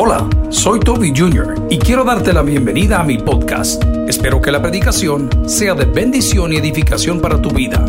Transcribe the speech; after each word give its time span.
Hola, 0.00 0.30
soy 0.50 0.78
Toby 0.78 1.12
Jr. 1.12 1.66
y 1.70 1.76
quiero 1.76 2.04
darte 2.04 2.32
la 2.32 2.42
bienvenida 2.42 3.00
a 3.00 3.02
mi 3.02 3.18
podcast. 3.18 3.82
Espero 4.06 4.40
que 4.40 4.52
la 4.52 4.62
predicación 4.62 5.28
sea 5.48 5.74
de 5.74 5.86
bendición 5.86 6.52
y 6.52 6.56
edificación 6.56 7.20
para 7.20 7.42
tu 7.42 7.50
vida. 7.50 7.84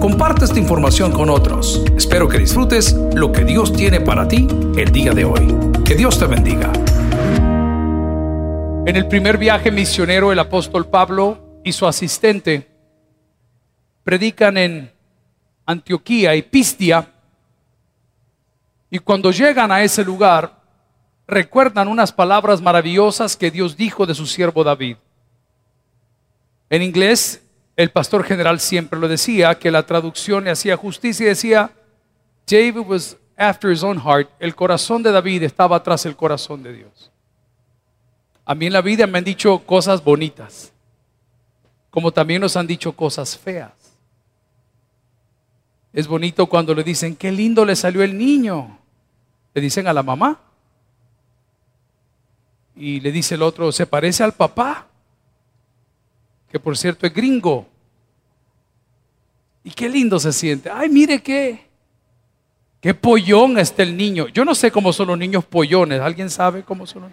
Comparte 0.00 0.46
esta 0.46 0.58
información 0.58 1.12
con 1.12 1.28
otros. 1.28 1.84
Espero 1.94 2.28
que 2.28 2.38
disfrutes 2.38 2.94
lo 3.14 3.30
que 3.30 3.44
Dios 3.44 3.74
tiene 3.74 4.00
para 4.00 4.26
ti 4.26 4.48
el 4.74 4.90
día 4.90 5.12
de 5.12 5.26
hoy. 5.26 5.54
Que 5.84 5.94
Dios 5.96 6.18
te 6.18 6.24
bendiga. 6.24 6.72
En 8.86 8.96
el 8.96 9.06
primer 9.06 9.36
viaje 9.36 9.70
misionero, 9.70 10.32
el 10.32 10.38
apóstol 10.38 10.86
Pablo 10.86 11.60
y 11.62 11.72
su 11.72 11.86
asistente 11.86 12.70
predican 14.02 14.56
en 14.56 14.90
Antioquía 15.66 16.34
y 16.34 16.40
Pistia. 16.40 17.06
Y 18.90 18.98
cuando 18.98 19.30
llegan 19.30 19.70
a 19.70 19.82
ese 19.82 20.02
lugar, 20.02 20.59
recuerdan 21.30 21.88
unas 21.88 22.12
palabras 22.12 22.60
maravillosas 22.60 23.36
que 23.36 23.50
Dios 23.50 23.76
dijo 23.76 24.06
de 24.06 24.14
su 24.14 24.26
siervo 24.26 24.64
David. 24.64 24.96
En 26.68 26.82
inglés, 26.82 27.42
el 27.76 27.90
pastor 27.90 28.24
general 28.24 28.60
siempre 28.60 28.98
lo 28.98 29.08
decía, 29.08 29.58
que 29.58 29.70
la 29.70 29.86
traducción 29.86 30.44
le 30.44 30.50
hacía 30.50 30.76
justicia 30.76 31.24
y 31.24 31.28
decía, 31.30 31.72
David 32.46 32.84
was 32.86 33.16
after 33.36 33.72
his 33.72 33.82
own 33.82 33.98
heart, 33.98 34.28
el 34.38 34.54
corazón 34.54 35.02
de 35.02 35.10
David 35.10 35.44
estaba 35.44 35.82
tras 35.82 36.04
el 36.04 36.14
corazón 36.14 36.62
de 36.62 36.74
Dios. 36.74 37.10
A 38.44 38.54
mí 38.54 38.66
en 38.66 38.72
la 38.72 38.82
vida 38.82 39.06
me 39.06 39.18
han 39.18 39.24
dicho 39.24 39.60
cosas 39.60 40.04
bonitas, 40.04 40.72
como 41.90 42.12
también 42.12 42.40
nos 42.42 42.56
han 42.56 42.66
dicho 42.66 42.92
cosas 42.92 43.38
feas. 43.38 43.72
Es 45.92 46.06
bonito 46.06 46.46
cuando 46.46 46.74
le 46.74 46.84
dicen, 46.84 47.16
qué 47.16 47.32
lindo 47.32 47.64
le 47.64 47.74
salió 47.74 48.02
el 48.02 48.16
niño. 48.16 48.78
Le 49.54 49.60
dicen 49.60 49.88
a 49.88 49.92
la 49.92 50.02
mamá. 50.02 50.40
Y 52.80 52.98
le 53.00 53.12
dice 53.12 53.34
el 53.34 53.42
otro, 53.42 53.70
se 53.72 53.84
parece 53.84 54.24
al 54.24 54.32
papá, 54.32 54.86
que 56.50 56.58
por 56.58 56.78
cierto 56.78 57.06
es 57.06 57.12
gringo. 57.12 57.66
Y 59.62 59.70
qué 59.70 59.86
lindo 59.86 60.18
se 60.18 60.32
siente. 60.32 60.70
Ay, 60.72 60.88
mire 60.88 61.22
qué, 61.22 61.66
qué 62.80 62.94
pollón 62.94 63.58
está 63.58 63.82
el 63.82 63.94
niño. 63.94 64.28
Yo 64.28 64.46
no 64.46 64.54
sé 64.54 64.70
cómo 64.70 64.94
son 64.94 65.08
los 65.08 65.18
niños 65.18 65.44
pollones. 65.44 66.00
¿Alguien 66.00 66.30
sabe 66.30 66.62
cómo 66.62 66.86
son 66.86 67.02
los? 67.02 67.10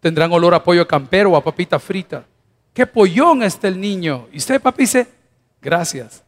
Tendrán 0.00 0.32
olor 0.32 0.54
a 0.54 0.64
pollo 0.64 0.88
campero 0.88 1.32
o 1.32 1.36
a 1.36 1.44
papita 1.44 1.78
frita. 1.78 2.24
Qué 2.72 2.86
pollón 2.86 3.42
está 3.42 3.68
el 3.68 3.78
niño. 3.78 4.26
Y 4.32 4.38
usted, 4.38 4.58
papi, 4.58 4.84
dice, 4.84 5.06
gracias. 5.60 6.24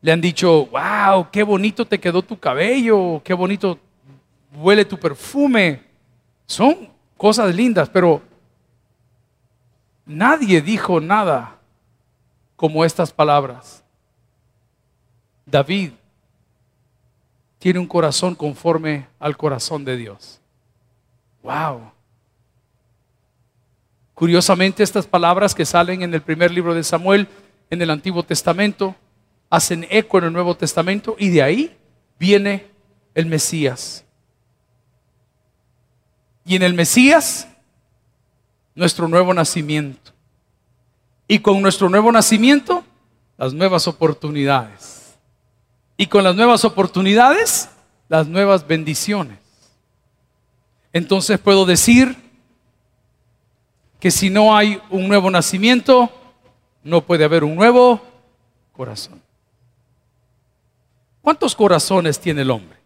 Le 0.00 0.12
han 0.12 0.20
dicho, 0.20 0.66
wow, 0.66 1.26
qué 1.32 1.42
bonito 1.42 1.84
te 1.84 1.98
quedó 1.98 2.22
tu 2.22 2.38
cabello, 2.38 3.20
qué 3.24 3.34
bonito 3.34 3.76
huele 4.54 4.84
tu 4.84 4.96
perfume. 4.96 5.89
Son 6.50 6.88
cosas 7.16 7.54
lindas, 7.54 7.88
pero 7.88 8.20
nadie 10.04 10.60
dijo 10.60 11.00
nada 11.00 11.60
como 12.56 12.84
estas 12.84 13.12
palabras. 13.12 13.84
David 15.46 15.92
tiene 17.60 17.78
un 17.78 17.86
corazón 17.86 18.34
conforme 18.34 19.06
al 19.20 19.36
corazón 19.36 19.84
de 19.84 19.96
Dios. 19.96 20.40
Wow. 21.44 21.92
Curiosamente, 24.14 24.82
estas 24.82 25.06
palabras 25.06 25.54
que 25.54 25.64
salen 25.64 26.02
en 26.02 26.12
el 26.12 26.20
primer 26.20 26.50
libro 26.50 26.74
de 26.74 26.82
Samuel, 26.82 27.28
en 27.70 27.80
el 27.80 27.90
Antiguo 27.90 28.24
Testamento, 28.24 28.96
hacen 29.50 29.86
eco 29.88 30.18
en 30.18 30.24
el 30.24 30.32
Nuevo 30.32 30.56
Testamento 30.56 31.14
y 31.16 31.28
de 31.28 31.44
ahí 31.44 31.78
viene 32.18 32.66
el 33.14 33.26
Mesías. 33.26 34.04
Y 36.44 36.56
en 36.56 36.62
el 36.62 36.74
Mesías, 36.74 37.46
nuestro 38.74 39.08
nuevo 39.08 39.32
nacimiento. 39.34 40.12
Y 41.28 41.38
con 41.38 41.60
nuestro 41.62 41.88
nuevo 41.88 42.10
nacimiento, 42.10 42.84
las 43.36 43.52
nuevas 43.52 43.86
oportunidades. 43.86 45.14
Y 45.96 46.06
con 46.06 46.24
las 46.24 46.34
nuevas 46.34 46.64
oportunidades, 46.64 47.68
las 48.08 48.26
nuevas 48.26 48.66
bendiciones. 48.66 49.38
Entonces 50.92 51.38
puedo 51.38 51.64
decir 51.66 52.16
que 54.00 54.10
si 54.10 54.30
no 54.30 54.56
hay 54.56 54.80
un 54.90 55.06
nuevo 55.06 55.30
nacimiento, 55.30 56.10
no 56.82 57.02
puede 57.02 57.24
haber 57.24 57.44
un 57.44 57.54
nuevo 57.54 58.00
corazón. 58.72 59.22
¿Cuántos 61.22 61.54
corazones 61.54 62.18
tiene 62.18 62.42
el 62.42 62.50
hombre? 62.50 62.79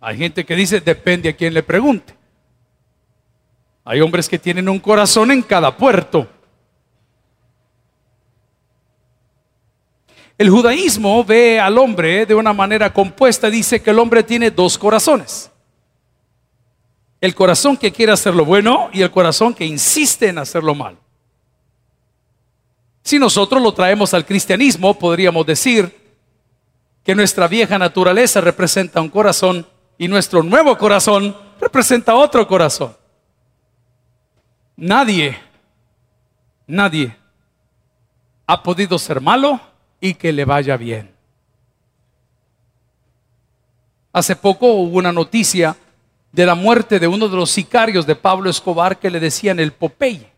Hay 0.00 0.16
gente 0.16 0.46
que 0.46 0.56
dice, 0.56 0.80
depende 0.80 1.28
a 1.28 1.36
quien 1.36 1.52
le 1.52 1.62
pregunte. 1.62 2.14
Hay 3.84 4.00
hombres 4.00 4.28
que 4.28 4.38
tienen 4.38 4.68
un 4.68 4.78
corazón 4.78 5.30
en 5.30 5.42
cada 5.42 5.76
puerto. 5.76 6.26
El 10.38 10.48
judaísmo 10.48 11.22
ve 11.22 11.60
al 11.60 11.76
hombre 11.76 12.24
de 12.24 12.34
una 12.34 12.54
manera 12.54 12.92
compuesta, 12.92 13.50
dice 13.50 13.82
que 13.82 13.90
el 13.90 13.98
hombre 13.98 14.22
tiene 14.22 14.50
dos 14.50 14.78
corazones. 14.78 15.50
El 17.20 17.34
corazón 17.34 17.76
que 17.76 17.92
quiere 17.92 18.12
hacer 18.12 18.34
lo 18.34 18.46
bueno 18.46 18.88
y 18.94 19.02
el 19.02 19.10
corazón 19.10 19.52
que 19.52 19.66
insiste 19.66 20.28
en 20.28 20.38
hacer 20.38 20.64
lo. 20.64 20.74
Si 23.02 23.18
nosotros 23.18 23.60
lo 23.62 23.74
traemos 23.74 24.14
al 24.14 24.24
cristianismo, 24.24 24.98
podríamos 24.98 25.44
decir 25.44 25.94
que 27.04 27.14
nuestra 27.14 27.46
vieja 27.46 27.78
naturaleza 27.78 28.40
representa 28.40 29.02
un 29.02 29.10
corazón 29.10 29.66
y 30.00 30.08
nuestro 30.08 30.42
nuevo 30.42 30.78
corazón 30.78 31.36
representa 31.60 32.14
otro 32.14 32.48
corazón. 32.48 32.96
Nadie, 34.74 35.38
nadie 36.66 37.14
ha 38.46 38.62
podido 38.62 38.98
ser 38.98 39.20
malo 39.20 39.60
y 40.00 40.14
que 40.14 40.32
le 40.32 40.46
vaya 40.46 40.78
bien. 40.78 41.10
Hace 44.10 44.36
poco 44.36 44.68
hubo 44.72 44.96
una 44.96 45.12
noticia 45.12 45.76
de 46.32 46.46
la 46.46 46.54
muerte 46.54 46.98
de 46.98 47.06
uno 47.06 47.28
de 47.28 47.36
los 47.36 47.50
sicarios 47.50 48.06
de 48.06 48.16
Pablo 48.16 48.48
Escobar 48.48 48.98
que 48.98 49.10
le 49.10 49.20
decían 49.20 49.60
el 49.60 49.72
Popeye. 49.72 50.32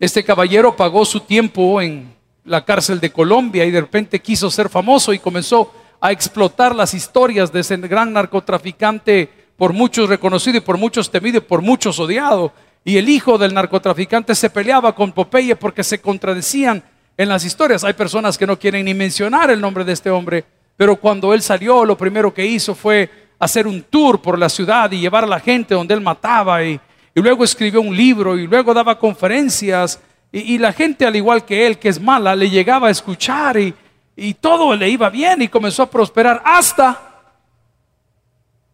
Este 0.00 0.24
caballero 0.24 0.74
pagó 0.74 1.04
su 1.04 1.20
tiempo 1.20 1.80
en 1.80 2.12
la 2.44 2.64
cárcel 2.64 2.98
de 2.98 3.12
Colombia 3.12 3.64
y 3.64 3.70
de 3.70 3.82
repente 3.82 4.20
quiso 4.20 4.50
ser 4.50 4.68
famoso 4.68 5.12
y 5.12 5.20
comenzó 5.20 5.72
a 6.00 6.12
explotar 6.12 6.74
las 6.74 6.94
historias 6.94 7.52
de 7.52 7.60
ese 7.60 7.76
gran 7.76 8.12
narcotraficante 8.12 9.28
por 9.56 9.72
muchos 9.72 10.08
reconocido 10.08 10.58
y 10.58 10.60
por 10.60 10.78
muchos 10.78 11.10
temido 11.10 11.38
y 11.38 11.42
por 11.42 11.62
muchos 11.62 11.98
odiado. 11.98 12.52
Y 12.84 12.96
el 12.96 13.08
hijo 13.08 13.38
del 13.38 13.54
narcotraficante 13.54 14.34
se 14.34 14.50
peleaba 14.50 14.94
con 14.94 15.12
Popeye 15.12 15.56
porque 15.56 15.82
se 15.82 16.00
contradecían 16.00 16.82
en 17.16 17.28
las 17.28 17.44
historias. 17.44 17.84
Hay 17.84 17.94
personas 17.94 18.38
que 18.38 18.46
no 18.46 18.58
quieren 18.58 18.84
ni 18.84 18.94
mencionar 18.94 19.50
el 19.50 19.60
nombre 19.60 19.84
de 19.84 19.92
este 19.92 20.10
hombre, 20.10 20.44
pero 20.76 20.96
cuando 20.96 21.34
él 21.34 21.42
salió 21.42 21.84
lo 21.84 21.98
primero 21.98 22.32
que 22.32 22.46
hizo 22.46 22.74
fue 22.74 23.10
hacer 23.38 23.66
un 23.66 23.82
tour 23.82 24.22
por 24.22 24.38
la 24.38 24.48
ciudad 24.48 24.90
y 24.92 25.00
llevar 25.00 25.24
a 25.24 25.28
la 25.28 25.40
gente 25.40 25.74
donde 25.74 25.94
él 25.94 26.00
mataba 26.00 26.62
y, 26.64 26.80
y 27.14 27.20
luego 27.20 27.44
escribió 27.44 27.80
un 27.80 27.96
libro 27.96 28.38
y 28.38 28.46
luego 28.46 28.72
daba 28.72 28.98
conferencias 28.98 30.00
y, 30.30 30.58
la 30.58 30.74
gente, 30.74 31.06
al 31.06 31.16
igual 31.16 31.44
que 31.46 31.66
él, 31.66 31.78
que 31.78 31.88
es 31.88 32.00
mala, 32.00 32.36
le 32.36 32.50
llegaba 32.50 32.88
a 32.88 32.90
escuchar 32.90 33.56
y, 33.58 33.74
y 34.20 34.34
todo 34.34 34.74
le 34.74 34.88
iba 34.88 35.08
bien 35.10 35.42
y 35.42 35.48
comenzó 35.48 35.84
a 35.84 35.90
prosperar 35.90 36.42
hasta 36.44 37.00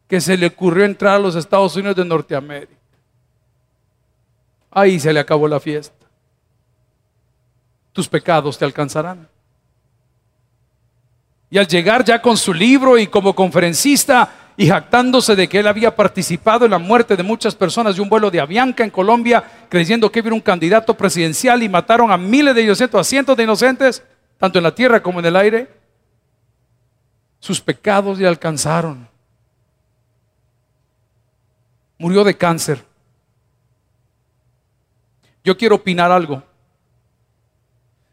que 0.09 0.19
se 0.19 0.39
le 0.39 0.47
ocurrió 0.47 0.87
entrar 0.87 1.17
a 1.17 1.19
los 1.19 1.37
Estados 1.37 1.77
Unidos 1.77 1.97
de 1.97 2.05
Norteamérica. 2.07 2.73
Ahí 4.71 4.99
se 4.99 5.13
le 5.13 5.21
acabó 5.21 5.47
la 5.47 5.61
fiesta. 5.61 6.07
Tus 7.93 8.09
pecados 8.09 8.57
te 8.57 8.65
alcanzarán. 8.65 9.29
Y 11.51 11.59
al 11.59 11.69
llegar 11.69 12.03
ya 12.05 12.23
con 12.23 12.39
su 12.39 12.55
libro 12.55 12.97
y 12.97 13.07
como 13.07 13.35
conferencista, 13.35 14.33
y 14.57 14.69
jactándose 14.69 15.37
de 15.37 15.49
que 15.49 15.59
él 15.59 15.67
había 15.67 15.95
participado 15.95 16.65
en 16.65 16.71
la 16.71 16.79
muerte 16.79 17.17
de 17.17 17.23
muchas 17.23 17.55
personas 17.55 17.97
de 17.97 18.01
un 18.01 18.09
vuelo 18.09 18.31
de 18.31 18.41
Avianca 18.41 18.83
en 18.83 18.91
Colombia, 18.91 19.45
creyendo 19.69 20.11
que 20.11 20.21
era 20.21 20.33
un 20.33 20.41
candidato 20.41 20.95
presidencial 20.95 21.63
y 21.63 21.69
mataron 21.69 22.11
a 22.11 22.17
miles 22.17 22.55
de 22.55 22.63
inocentes, 22.63 22.99
a 22.99 23.05
cientos 23.05 23.37
de 23.37 23.43
inocentes, 23.43 24.03
tanto 24.39 24.59
en 24.59 24.65
la 24.65 24.75
tierra 24.75 25.03
como 25.03 25.21
en 25.21 25.27
el 25.27 25.37
aire. 25.37 25.73
Sus 27.41 27.61
pecados 27.61 28.19
le 28.19 28.27
alcanzaron. 28.27 29.09
Murió 31.99 32.25
de 32.25 32.37
cáncer. 32.37 32.85
Yo 35.45 35.57
quiero 35.57 35.77
opinar 35.77 36.11
algo. 36.11 36.43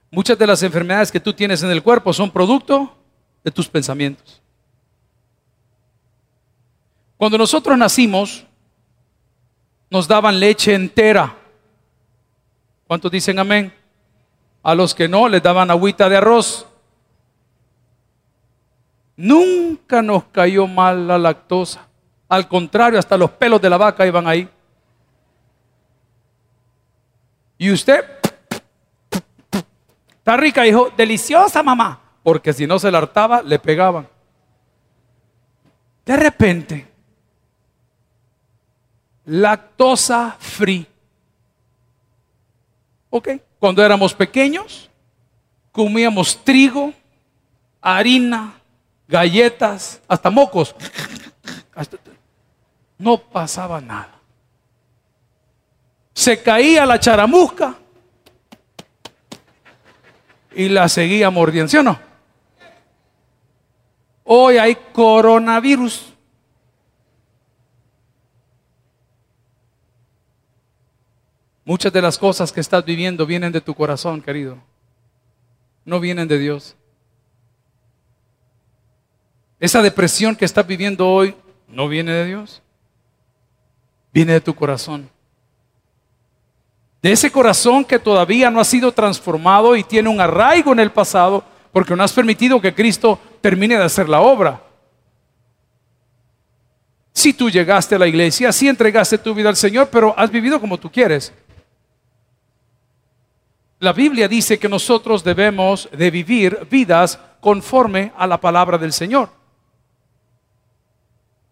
Muchas 0.09 0.37
de 0.37 0.45
las 0.45 0.61
enfermedades 0.63 1.11
que 1.11 1.19
tú 1.21 1.33
tienes 1.33 1.63
en 1.63 1.71
el 1.71 1.81
cuerpo 1.81 2.11
son 2.11 2.29
producto 2.29 2.97
de 3.43 3.51
tus 3.51 3.69
pensamientos. 3.69 4.41
Cuando 7.15 7.37
nosotros 7.37 7.77
nacimos, 7.77 8.45
nos 9.89 10.07
daban 10.07 10.39
leche 10.39 10.73
entera. 10.73 11.37
¿Cuántos 12.87 13.11
dicen 13.11 13.39
amén? 13.39 13.73
A 14.63 14.75
los 14.75 14.93
que 14.93 15.07
no, 15.07 15.27
les 15.27 15.41
daban 15.41 15.71
agüita 15.71 16.07
de 16.07 16.17
arroz. 16.17 16.67
Nunca 19.15 20.01
nos 20.01 20.25
cayó 20.25 20.67
mal 20.67 21.07
la 21.07 21.17
lactosa. 21.17 21.87
Al 22.29 22.47
contrario, 22.47 22.97
hasta 22.97 23.17
los 23.17 23.31
pelos 23.31 23.61
de 23.61 23.69
la 23.69 23.77
vaca 23.77 24.05
iban 24.05 24.27
ahí. 24.27 24.47
Y 27.57 27.71
usted, 27.71 28.03
está 30.17 30.37
rica, 30.37 30.65
hijo, 30.65 30.89
deliciosa 30.95 31.61
mamá. 31.61 31.99
Porque 32.23 32.53
si 32.53 32.65
no 32.65 32.79
se 32.79 32.89
la 32.89 32.99
hartaba, 32.99 33.41
le 33.41 33.59
pegaban. 33.59 34.07
De 36.05 36.17
repente, 36.17 36.87
lactosa 39.25 40.35
free. 40.39 40.87
¿Ok? 43.09 43.29
Cuando 43.61 43.85
éramos 43.85 44.15
pequeños, 44.15 44.89
comíamos 45.71 46.43
trigo, 46.43 46.95
harina, 47.79 48.55
galletas, 49.07 50.01
hasta 50.07 50.31
mocos. 50.31 50.73
no 52.97 53.19
pasaba 53.19 53.79
nada. 53.79 54.15
Se 56.15 56.41
caía 56.41 56.87
la 56.87 56.99
charamusca 56.99 57.75
y 60.55 60.67
la 60.67 60.89
seguía 60.89 61.29
mordiendo, 61.29 61.69
¿sí 61.69 61.77
o 61.77 61.83
no? 61.83 61.99
Hoy 64.23 64.57
hay 64.57 64.75
coronavirus. 64.91 66.10
Muchas 71.71 71.93
de 71.93 72.01
las 72.01 72.17
cosas 72.17 72.51
que 72.51 72.59
estás 72.59 72.83
viviendo 72.83 73.25
vienen 73.25 73.53
de 73.53 73.61
tu 73.61 73.73
corazón, 73.73 74.21
querido. 74.21 74.57
No 75.85 76.01
vienen 76.01 76.27
de 76.27 76.37
Dios. 76.37 76.75
Esa 79.57 79.81
depresión 79.81 80.35
que 80.35 80.43
estás 80.43 80.67
viviendo 80.67 81.07
hoy 81.07 81.33
no 81.69 81.87
viene 81.87 82.11
de 82.11 82.25
Dios. 82.25 82.61
Viene 84.11 84.33
de 84.33 84.41
tu 84.41 84.53
corazón. 84.53 85.09
De 87.01 87.13
ese 87.13 87.31
corazón 87.31 87.85
que 87.85 87.99
todavía 87.99 88.51
no 88.51 88.59
ha 88.59 88.65
sido 88.65 88.91
transformado 88.91 89.73
y 89.77 89.85
tiene 89.85 90.09
un 90.09 90.19
arraigo 90.19 90.73
en 90.73 90.81
el 90.81 90.91
pasado 90.91 91.41
porque 91.71 91.95
no 91.95 92.03
has 92.03 92.11
permitido 92.11 92.59
que 92.59 92.75
Cristo 92.75 93.17
termine 93.39 93.77
de 93.77 93.85
hacer 93.85 94.09
la 94.09 94.19
obra. 94.19 94.61
Si 97.13 97.31
tú 97.31 97.49
llegaste 97.49 97.95
a 97.95 97.99
la 97.99 98.07
iglesia, 98.07 98.51
si 98.51 98.67
entregaste 98.67 99.17
tu 99.17 99.33
vida 99.33 99.47
al 99.47 99.55
Señor, 99.55 99.87
pero 99.89 100.13
has 100.17 100.29
vivido 100.29 100.59
como 100.59 100.77
tú 100.77 100.91
quieres. 100.91 101.31
La 103.81 103.93
Biblia 103.93 104.27
dice 104.27 104.59
que 104.59 104.69
nosotros 104.69 105.23
debemos 105.23 105.89
de 105.91 106.11
vivir 106.11 106.67
vidas 106.69 107.19
conforme 107.39 108.13
a 108.15 108.27
la 108.27 108.39
palabra 108.39 108.77
del 108.77 108.93
Señor. 108.93 109.31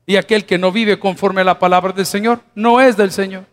Y 0.06 0.16
aquel 0.16 0.46
que 0.46 0.60
no 0.60 0.72
vive 0.72 1.00
conforme 1.00 1.42
a 1.42 1.44
la 1.44 1.58
palabra 1.58 1.92
del 1.92 2.06
Señor 2.06 2.42
no 2.54 2.80
es 2.80 2.96
del 2.96 3.12
Señor. 3.12 3.46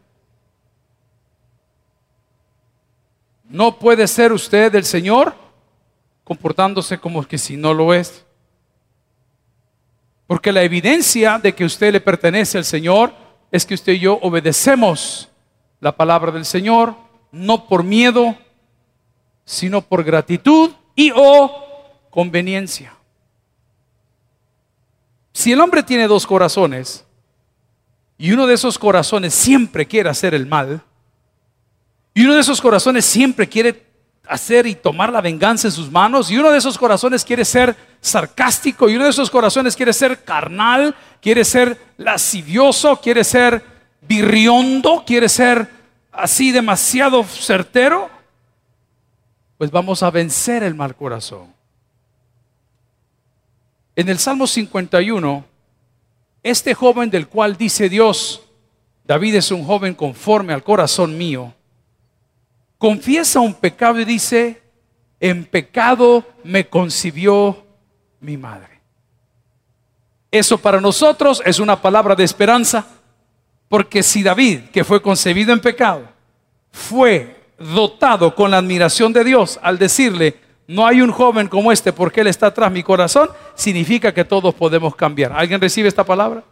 No 3.45 3.79
puede 3.79 4.07
ser 4.07 4.31
usted 4.31 4.71
del 4.71 4.85
Señor 4.85 5.35
comportándose 6.23 6.99
como 6.99 7.27
que 7.27 7.39
si 7.39 7.57
no 7.57 7.73
lo 7.73 7.95
es. 7.95 8.27
Porque 10.27 10.53
la 10.53 10.63
evidencia 10.63 11.39
de 11.39 11.55
que 11.55 11.65
usted 11.65 11.95
le 11.95 12.03
pertenece 12.03 12.59
al 12.59 12.67
Señor 12.67 13.15
es 13.51 13.65
que 13.65 13.73
usted 13.73 13.95
y 13.95 14.01
yo 14.01 14.19
obedecemos 14.21 15.31
la 15.81 15.97
palabra 15.97 16.31
del 16.31 16.45
Señor, 16.45 16.95
no 17.33 17.69
por 17.69 17.83
miedo, 17.83 18.37
sino 19.47 19.81
por 19.81 20.05
gratitud 20.05 20.73
y 20.95 21.13
o 21.15 21.51
conveniencia. 22.11 22.93
Si 25.33 25.53
el 25.53 25.61
hombre 25.61 25.83
tiene 25.83 26.09
dos 26.09 26.27
corazones 26.27 27.05
y 28.19 28.33
uno 28.33 28.47
de 28.47 28.55
esos 28.55 28.79
corazones 28.79 29.33
siempre 29.33 29.87
quiere 29.87 30.11
hacer 30.11 30.35
el 30.35 30.47
mal, 30.47 30.83
y 32.13 32.25
uno 32.25 32.35
de 32.35 32.41
esos 32.41 32.61
corazones 32.61 33.05
siempre 33.05 33.49
quiere 33.49 33.87
hacer 34.27 34.67
y 34.67 34.75
tomar 34.75 35.13
la 35.13 35.21
venganza 35.21 35.69
en 35.69 35.73
sus 35.73 35.91
manos, 35.91 36.31
y 36.31 36.39
uno 36.39 36.51
de 36.51 36.59
esos 36.59 36.79
corazones 36.79 37.25
quiere 37.25 37.45
ser 37.45 37.77
sarcástico, 38.01 38.89
y 38.89 38.97
uno 38.97 39.05
de 39.05 39.11
esos 39.11 39.31
corazones 39.31 39.77
quiere 39.77 39.93
ser 39.93 40.25
carnal, 40.25 40.95
quiere 41.21 41.45
ser 41.45 41.79
lascivioso, 41.99 43.01
quiere 43.01 43.23
ser 43.23 43.63
birriondo, 44.01 45.05
quiere 45.07 45.29
ser 45.29 45.69
así 46.11 46.51
demasiado 46.51 47.23
certero, 47.25 48.16
pues 49.59 49.71
vamos 49.71 50.03
a 50.03 50.11
vencer 50.11 50.63
el 50.63 50.75
mal 50.75 50.95
corazón. 50.95 51.55
En 53.95 54.09
el 54.09 54.19
Salmo 54.19 54.47
51, 54.47 55.45
este 56.43 56.75
joven 56.75 57.11
del 57.11 57.29
cual 57.29 57.57
dice 57.57 57.89
Dios, 57.89 58.43
David 59.05 59.37
es 59.37 59.51
un 59.51 59.65
joven 59.65 59.95
conforme 59.95 60.53
al 60.53 60.63
corazón 60.63 61.17
mío, 61.17 61.55
confiesa 62.77 63.41
un 63.41 63.55
pecado 63.55 64.01
y 64.01 64.05
dice, 64.05 64.63
en 65.21 65.45
pecado 65.47 66.27
me 66.45 66.69
concibió 66.69 67.65
mi 68.21 68.37
madre. 68.37 68.81
Eso 70.31 70.59
para 70.59 70.81
nosotros 70.81 71.43
es 71.47 71.59
una 71.59 71.81
palabra 71.81 72.15
de 72.15 72.25
esperanza, 72.25 72.87
porque 73.69 74.03
si 74.03 74.23
David, 74.23 74.65
que 74.73 74.85
fue 74.85 75.01
concebido 75.01 75.53
en 75.53 75.61
pecado, 75.61 76.07
fue 76.71 77.36
dotado 77.59 78.35
con 78.35 78.51
la 78.51 78.59
admiración 78.59 79.13
de 79.13 79.25
Dios 79.25 79.59
al 79.63 79.79
decirle, 79.79 80.39
no 80.69 80.87
hay 80.87 81.01
un 81.01 81.13
joven 81.13 81.49
como 81.49 81.71
este 81.73 81.93
porque 81.93 82.21
él 82.21 82.27
está 82.27 82.53
tras 82.53 82.73
mi 82.73 82.83
corazón, 82.83 83.31
significa 83.55 84.13
que 84.13 84.25
todos 84.25 84.55
podemos 84.55 84.97
cambiar. 84.97 85.33
¿Alguien 85.33 85.61
recibe 85.61 85.89
esta 85.89 86.05
palabra? 86.05 86.43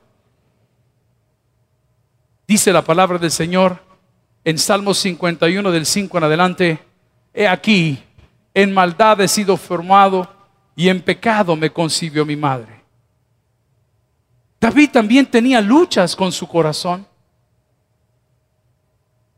Dice 2.46 2.72
la 2.72 2.82
palabra 2.82 3.18
del 3.18 3.30
Señor 3.30 3.78
en 4.44 4.58
Salmos 4.58 4.98
51 4.98 5.70
del 5.70 5.86
5 5.86 6.18
en 6.18 6.24
adelante, 6.24 6.78
he 7.32 7.48
aquí, 7.48 7.98
en 8.52 8.72
maldad 8.72 9.20
he 9.20 9.28
sido 9.28 9.56
formado 9.56 10.28
y 10.76 10.88
en 10.88 11.00
pecado 11.00 11.56
me 11.56 11.70
concibió 11.70 12.24
mi 12.24 12.36
madre. 12.36 12.82
David 14.60 14.90
también 14.90 15.26
tenía 15.26 15.60
luchas 15.60 16.14
con 16.14 16.32
su 16.32 16.46
corazón. 16.46 17.06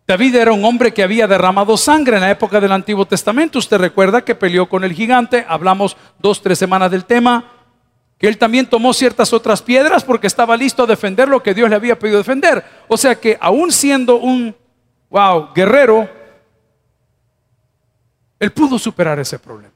David 0.07 0.37
era 0.37 0.53
un 0.53 0.65
hombre 0.65 0.95
que 0.95 1.03
había 1.03 1.27
derramado 1.27 1.77
sangre 1.77 2.17
en 2.17 2.23
la 2.23 2.31
época 2.31 2.61
del 2.61 2.71
Antiguo 2.71 3.07
Testamento. 3.07 3.59
Usted 3.59 3.79
recuerda 3.79 4.25
que 4.25 4.37
peleó 4.37 4.69
con 4.69 4.85
el 4.85 4.93
gigante, 4.93 5.45
hablamos 5.49 5.97
dos, 6.19 6.41
tres 6.41 6.59
semanas 6.59 6.93
del 6.93 7.05
tema, 7.05 7.53
que 8.17 8.29
él 8.29 8.39
también 8.39 8.67
tomó 8.67 8.95
ciertas 8.95 9.33
otras 9.33 9.61
piedras 9.63 10.05
porque 10.05 10.29
estaba 10.29 10.57
listo 10.57 10.85
a 10.85 10.87
defender 10.87 11.29
lo 11.29 11.43
que 11.43 11.55
Dios 11.55 11.69
le 11.69 11.75
había 11.75 11.99
pedido 11.99 12.19
defender. 12.19 12.65
O 12.87 12.97
sea 12.97 13.17
que 13.17 13.37
aún 13.41 13.73
siendo 13.73 14.17
un, 14.17 14.55
wow, 15.11 15.53
guerrero, 15.53 16.09
él 18.39 18.53
pudo 18.53 18.79
superar 18.79 19.19
ese 19.19 19.41
problema. 19.41 19.75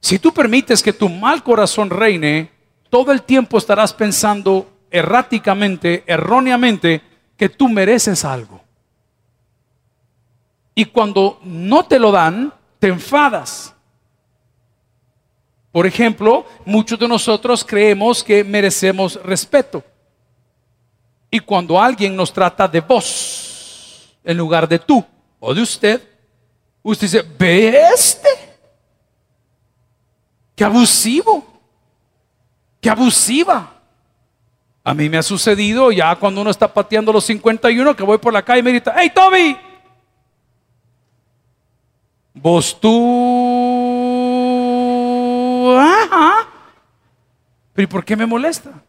Si 0.00 0.18
tú 0.18 0.32
permites 0.32 0.82
que 0.82 0.94
tu 0.94 1.10
mal 1.10 1.42
corazón 1.42 1.90
reine, 1.90 2.50
todo 2.88 3.12
el 3.12 3.22
tiempo 3.22 3.58
estarás 3.58 3.92
pensando 3.92 4.66
erráticamente, 4.90 6.04
erróneamente, 6.06 7.02
que 7.38 7.48
tú 7.48 7.68
mereces 7.68 8.24
algo. 8.24 8.60
Y 10.74 10.84
cuando 10.84 11.40
no 11.44 11.86
te 11.86 11.98
lo 11.98 12.10
dan, 12.10 12.52
te 12.78 12.88
enfadas. 12.88 13.74
Por 15.72 15.86
ejemplo, 15.86 16.44
muchos 16.64 16.98
de 16.98 17.06
nosotros 17.06 17.64
creemos 17.64 18.24
que 18.24 18.42
merecemos 18.42 19.20
respeto. 19.22 19.82
Y 21.30 21.38
cuando 21.40 21.80
alguien 21.80 22.16
nos 22.16 22.32
trata 22.32 22.66
de 22.66 22.80
vos 22.80 24.16
en 24.24 24.36
lugar 24.36 24.68
de 24.68 24.78
tú 24.78 25.04
o 25.38 25.54
de 25.54 25.62
usted, 25.62 26.02
usted 26.82 27.06
dice, 27.06 27.22
¿ve 27.38 27.90
este? 27.94 28.28
Qué 30.56 30.64
abusivo, 30.64 31.46
qué 32.80 32.90
abusiva. 32.90 33.77
A 34.88 34.94
mí 34.94 35.10
me 35.10 35.18
ha 35.18 35.22
sucedido 35.22 35.92
ya 35.92 36.16
cuando 36.16 36.40
uno 36.40 36.48
está 36.48 36.72
pateando 36.72 37.12
los 37.12 37.22
51 37.26 37.94
que 37.94 38.02
voy 38.02 38.16
por 38.16 38.32
la 38.32 38.42
calle 38.42 38.60
y 38.60 38.62
me 38.62 38.70
grita, 38.70 38.94
¡Hey 38.96 39.12
Toby! 39.14 39.54
Vos 42.32 42.80
tú... 42.80 42.88
Ajá. 45.78 46.48
Pero 47.74 47.84
¿y 47.84 47.86
por 47.86 48.02
qué 48.02 48.16
me 48.16 48.24
molesta? 48.24 48.82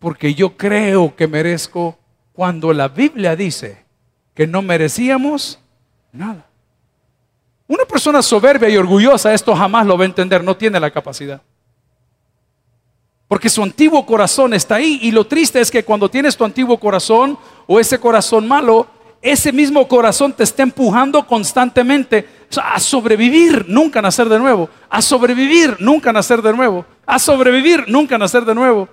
Porque 0.00 0.34
yo 0.34 0.56
creo 0.56 1.14
que 1.14 1.28
merezco 1.28 1.96
cuando 2.32 2.72
la 2.72 2.88
Biblia 2.88 3.36
dice 3.36 3.84
que 4.34 4.48
no 4.48 4.62
merecíamos 4.62 5.60
nada. 6.10 6.44
Una 7.68 7.84
persona 7.84 8.20
soberbia 8.20 8.68
y 8.68 8.76
orgullosa 8.76 9.32
esto 9.32 9.54
jamás 9.54 9.86
lo 9.86 9.96
va 9.96 10.02
a 10.02 10.06
entender, 10.06 10.42
no 10.42 10.56
tiene 10.56 10.80
la 10.80 10.90
capacidad. 10.90 11.40
Porque 13.32 13.48
su 13.48 13.62
antiguo 13.62 14.04
corazón 14.04 14.52
está 14.52 14.74
ahí. 14.74 14.98
Y 15.00 15.10
lo 15.10 15.26
triste 15.26 15.58
es 15.58 15.70
que 15.70 15.82
cuando 15.82 16.10
tienes 16.10 16.36
tu 16.36 16.44
antiguo 16.44 16.76
corazón 16.76 17.38
o 17.66 17.80
ese 17.80 17.98
corazón 17.98 18.46
malo, 18.46 18.86
ese 19.22 19.54
mismo 19.54 19.88
corazón 19.88 20.34
te 20.34 20.42
está 20.42 20.64
empujando 20.64 21.26
constantemente 21.26 22.28
a 22.62 22.78
sobrevivir, 22.78 23.64
nunca 23.68 24.02
nacer 24.02 24.28
de 24.28 24.38
nuevo, 24.38 24.68
a 24.90 25.00
sobrevivir, 25.00 25.78
nunca 25.80 26.12
nacer 26.12 26.42
de 26.42 26.52
nuevo, 26.52 26.84
a 27.06 27.18
sobrevivir, 27.18 27.86
nunca 27.88 28.18
nacer 28.18 28.44
de 28.44 28.54
nuevo. 28.54 28.86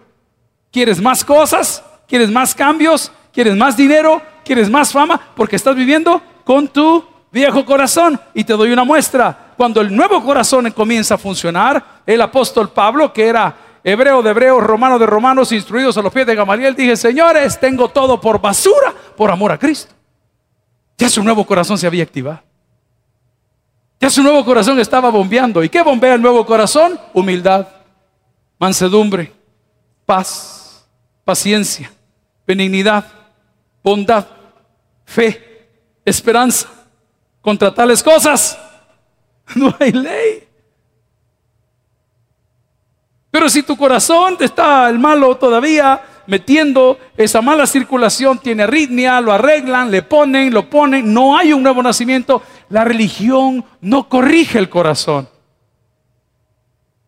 ¿Quieres 0.72 1.02
más 1.02 1.26
cosas? 1.26 1.84
¿Quieres 2.08 2.32
más 2.32 2.56
cambios? 2.56 3.12
¿Quieres 3.34 3.58
más 3.58 3.76
dinero? 3.76 4.22
¿Quieres 4.46 4.70
más 4.70 4.94
fama? 4.94 5.20
Porque 5.36 5.58
estás 5.58 5.76
viviendo 5.76 6.22
con 6.46 6.70
tu 6.70 7.04
viejo 7.30 7.66
corazón. 7.66 8.18
Y 8.34 8.46
te 8.46 8.54
doy 8.54 8.72
una 8.72 8.86
muestra. 8.86 9.54
Cuando 9.58 9.82
el 9.82 9.94
nuevo 9.94 10.24
corazón 10.24 10.72
comienza 10.72 11.16
a 11.16 11.18
funcionar, 11.18 12.04
el 12.06 12.22
apóstol 12.22 12.70
Pablo, 12.70 13.12
que 13.12 13.28
era 13.28 13.68
hebreo 13.84 14.22
de 14.22 14.30
hebreos, 14.32 14.64
romano 14.64 15.00
de 15.00 15.06
romanos, 15.06 15.52
instruidos 15.52 15.98
a 15.98 16.02
los 16.02 16.14
pies 16.14 16.26
de 16.26 16.36
Gamaliel, 16.36 16.76
dije, 16.76 16.96
señores, 16.96 17.60
tengo 17.60 17.90
todo 17.90 18.20
por 18.20 18.42
basura 18.42 18.94
por 19.16 19.32
amor 19.32 19.52
a 19.52 19.58
Cristo. 19.58 19.94
Ya 20.98 21.10
su 21.10 21.24
nuevo 21.24 21.46
corazón 21.46 21.78
se 21.78 21.88
había 21.88 22.04
activado. 22.04 22.42
Ya 24.00 24.10
su 24.10 24.24
nuevo 24.24 24.44
corazón 24.46 24.80
estaba 24.80 25.10
bombeando. 25.10 25.64
¿Y 25.64 25.70
qué 25.70 25.82
bombea 25.82 26.16
el 26.16 26.22
nuevo 26.22 26.46
corazón? 26.46 27.00
Humildad, 27.14 27.68
mansedumbre, 28.58 29.34
paz, 30.06 30.86
paciencia, 31.24 31.92
benignidad, 32.48 33.06
bondad, 33.84 34.26
fe, 35.06 35.70
esperanza. 36.06 36.68
Contra 37.42 37.74
tales 37.74 38.04
cosas 38.04 38.58
no 39.56 39.74
hay 39.80 39.92
ley. 39.92 40.49
Pero 43.40 43.50
si 43.50 43.64
tu 43.64 43.78
corazón 43.78 44.36
está 44.42 44.90
el 44.90 45.00
malo 45.00 45.38
todavía 45.38 46.02
metiendo 46.28 47.00
esa 47.16 47.42
mala 47.42 47.66
circulación, 47.66 48.38
tiene 48.38 48.64
arritmia, 48.64 49.22
lo 49.22 49.32
arreglan, 49.32 49.90
le 49.90 50.02
ponen, 50.02 50.54
lo 50.54 50.70
ponen, 50.70 51.14
no 51.14 51.38
hay 51.38 51.54
un 51.54 51.64
nuevo 51.64 51.82
nacimiento, 51.82 52.42
la 52.68 52.84
religión 52.84 53.64
no 53.80 54.10
corrige 54.10 54.60
el 54.60 54.68
corazón. 54.68 55.30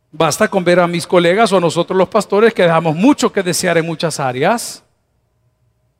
Basta 0.10 0.48
con 0.48 0.64
ver 0.64 0.80
a 0.80 0.88
mis 0.88 1.06
colegas 1.06 1.52
o 1.52 1.58
a 1.58 1.60
nosotros 1.60 1.98
los 1.98 2.08
pastores 2.08 2.54
que 2.54 2.64
dejamos 2.64 2.96
mucho 2.96 3.30
que 3.30 3.44
desear 3.44 3.78
en 3.78 3.86
muchas 3.86 4.18
áreas. 4.18 4.86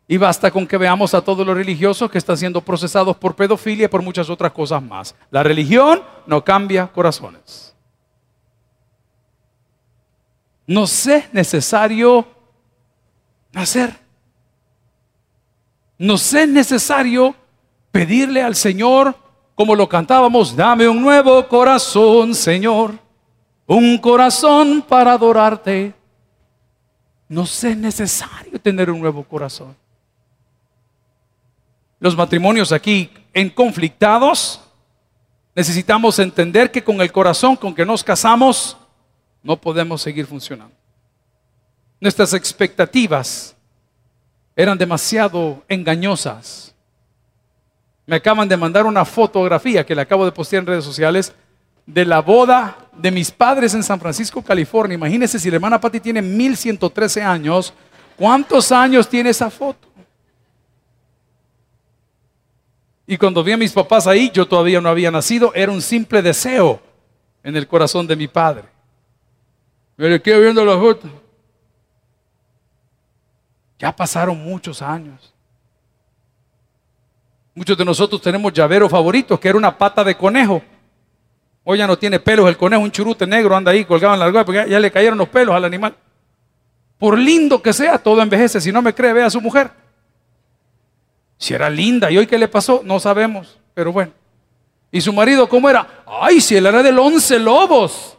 Y 0.08 0.16
basta 0.16 0.50
con 0.50 0.66
que 0.66 0.78
veamos 0.78 1.14
a 1.14 1.20
todos 1.20 1.46
los 1.46 1.58
religiosos 1.58 2.10
que 2.10 2.20
están 2.20 2.38
siendo 2.38 2.62
procesados 2.62 3.18
por 3.18 3.36
pedofilia 3.36 3.88
y 3.88 3.90
por 3.90 4.02
muchas 4.02 4.30
otras 4.30 4.54
cosas 4.54 4.82
más. 4.82 5.14
La 5.30 5.44
religión 5.44 6.02
no 6.26 6.42
cambia 6.42 6.88
corazones. 6.88 7.71
No 10.72 10.88
sé 10.88 11.28
necesario 11.34 12.26
nacer. 13.52 13.94
Nos 15.98 16.34
es 16.34 16.48
necesario 16.48 17.36
pedirle 17.92 18.42
al 18.42 18.56
Señor, 18.56 19.14
como 19.54 19.76
lo 19.76 19.90
cantábamos, 19.90 20.56
dame 20.56 20.88
un 20.88 21.02
nuevo 21.02 21.46
corazón, 21.50 22.34
Señor, 22.34 22.98
un 23.68 23.98
corazón 23.98 24.82
para 24.82 25.12
adorarte. 25.12 25.94
Nos 27.28 27.62
es 27.66 27.76
necesario 27.76 28.58
tener 28.62 28.90
un 28.90 29.02
nuevo 29.02 29.26
corazón. 29.26 29.76
Los 32.00 32.16
matrimonios 32.16 32.72
aquí 32.72 33.12
en 33.34 33.50
conflictados, 33.50 34.62
necesitamos 35.54 36.18
entender 36.20 36.72
que 36.72 36.82
con 36.82 37.02
el 37.02 37.12
corazón 37.12 37.58
con 37.58 37.76
que 37.76 37.86
nos 37.86 38.06
casamos 38.06 38.78
no 39.44 39.58
podemos 39.60 40.02
seguir 40.02 40.26
funcionando. 40.26 40.76
Nuestras 42.00 42.34
expectativas 42.34 43.56
eran 44.56 44.78
demasiado 44.78 45.64
engañosas. 45.68 46.74
Me 48.06 48.16
acaban 48.16 48.48
de 48.48 48.58
mandar 48.58 48.86
una 48.86 49.06
fotografía 49.06 49.86
que 49.86 49.96
le 49.96 50.02
acabo 50.02 50.26
de 50.26 50.32
postear 50.32 50.62
en 50.62 50.68
redes 50.68 50.84
sociales 50.84 51.34
de 51.86 52.06
la 52.06 52.20
boda 52.22 52.78
de 52.94 53.12
mis 53.12 53.32
padres 53.32 53.74
en 53.74 53.84
San 53.84 54.00
Francisco, 54.00 54.42
California. 54.42 54.96
Imagínense 54.96 55.40
si 55.40 55.50
la 55.50 55.56
hermana 55.56 55.80
Patti 55.80 56.00
tiene 56.00 56.22
1113 56.22 57.22
años, 57.22 57.74
¿cuántos 58.18 58.72
años 58.72 59.08
tiene 59.08 59.30
esa 59.30 59.50
foto? 59.50 59.88
Y 63.08 63.18
cuando 63.18 63.44
vi 63.44 63.52
a 63.52 63.58
mis 63.58 63.74
papás 63.74 64.08
ahí, 64.08 64.32
yo 64.34 64.48
todavía 64.48 64.80
no 64.80 64.90
había 64.90 65.12
nacido, 65.12 65.52
era 65.54 65.72
un 65.72 65.82
simple 65.82 66.22
deseo 66.22 66.80
en 67.44 67.56
el 67.56 67.68
corazón 67.68 68.08
de 68.08 68.16
mi 68.16 68.28
padre. 68.28 68.64
Me 69.98 70.10
le 70.10 70.22
quedo 70.22 70.42
viendo 70.42 70.64
la 70.66 70.78
foto. 70.78 71.08
Ya 73.78 73.96
pasaron 73.96 74.38
muchos 74.44 74.82
años. 74.82 75.34
Muchos 77.54 77.78
de 77.78 77.84
nosotros 77.84 78.22
tenemos 78.22 78.54
llavero 78.54 78.88
favorito, 78.88 79.40
que 79.40 79.50
era 79.50 79.58
una 79.58 79.78
pata 79.78 80.04
de 80.04 80.16
conejo. 80.16 80.62
Hoy 81.64 81.78
ya 81.78 81.88
no 81.88 81.98
tiene 81.98 82.20
pelos 82.20 82.48
el 82.48 82.58
conejo, 82.58 82.82
un 82.82 82.92
churute 82.92 83.28
negro 83.28 83.56
anda 83.56 83.72
ahí 83.72 83.86
colgado 83.86 84.14
en 84.14 84.20
la 84.20 84.46
porque 84.46 84.66
ya, 84.70 84.80
le 84.80 84.92
cayeron 84.92 85.18
los 85.18 85.30
pelos 85.30 85.54
al 85.54 85.66
animal. 85.66 85.96
Por 86.98 87.18
lindo 87.18 87.62
que 87.62 87.74
sea, 87.74 87.98
todo 87.98 88.22
envejece. 88.22 88.62
Si 88.62 88.72
no 88.72 88.82
me 88.82 88.94
cree, 88.94 89.14
ve 89.14 89.24
a 89.24 89.30
su 89.30 89.42
mujer. 89.42 89.72
Si 91.38 91.54
era 91.54 91.70
linda, 91.70 92.12
¿y 92.12 92.18
hoy 92.18 92.28
qué 92.28 92.38
le 92.38 92.48
pasó? 92.48 92.82
No 92.84 93.00
sabemos, 93.00 93.60
pero 93.74 93.92
bueno. 93.92 94.12
¿Y 94.92 95.02
su 95.02 95.12
marido 95.12 95.50
cómo 95.50 95.70
era? 95.70 96.04
Ay, 96.06 96.40
si 96.40 96.56
él 96.56 96.66
era 96.66 96.84
del 96.84 97.00
once 97.00 97.40
lobos. 97.40 98.18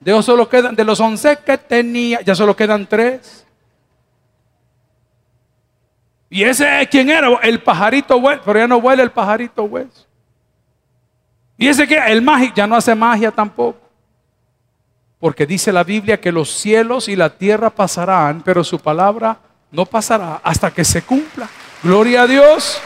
De, 0.00 0.22
solo 0.22 0.46
de 0.46 0.84
los 0.84 1.00
once 1.00 1.38
que 1.44 1.58
tenía, 1.58 2.20
ya 2.20 2.34
solo 2.34 2.54
quedan 2.54 2.86
tres. 2.86 3.44
Y 6.30 6.44
ese, 6.44 6.86
¿quién 6.90 7.10
era? 7.10 7.28
El 7.42 7.62
pajarito 7.62 8.16
hueso, 8.16 8.42
pero 8.44 8.58
ya 8.58 8.68
no 8.68 8.76
huele 8.76 9.02
el 9.02 9.10
pajarito 9.10 9.64
hueso. 9.64 10.06
¿Y 11.56 11.66
ese 11.66 11.86
qué? 11.86 11.98
El 12.06 12.22
mágico, 12.22 12.54
ya 12.54 12.66
no 12.66 12.76
hace 12.76 12.94
magia 12.94 13.30
tampoco. 13.30 13.80
Porque 15.18 15.46
dice 15.46 15.72
la 15.72 15.82
Biblia 15.82 16.20
que 16.20 16.30
los 16.30 16.50
cielos 16.50 17.08
y 17.08 17.16
la 17.16 17.30
tierra 17.30 17.70
pasarán, 17.70 18.42
pero 18.42 18.62
su 18.62 18.78
palabra 18.78 19.38
no 19.70 19.84
pasará 19.84 20.40
hasta 20.44 20.70
que 20.70 20.84
se 20.84 21.02
cumpla. 21.02 21.48
Gloria 21.82 22.22
a 22.22 22.26
Dios. 22.26 22.80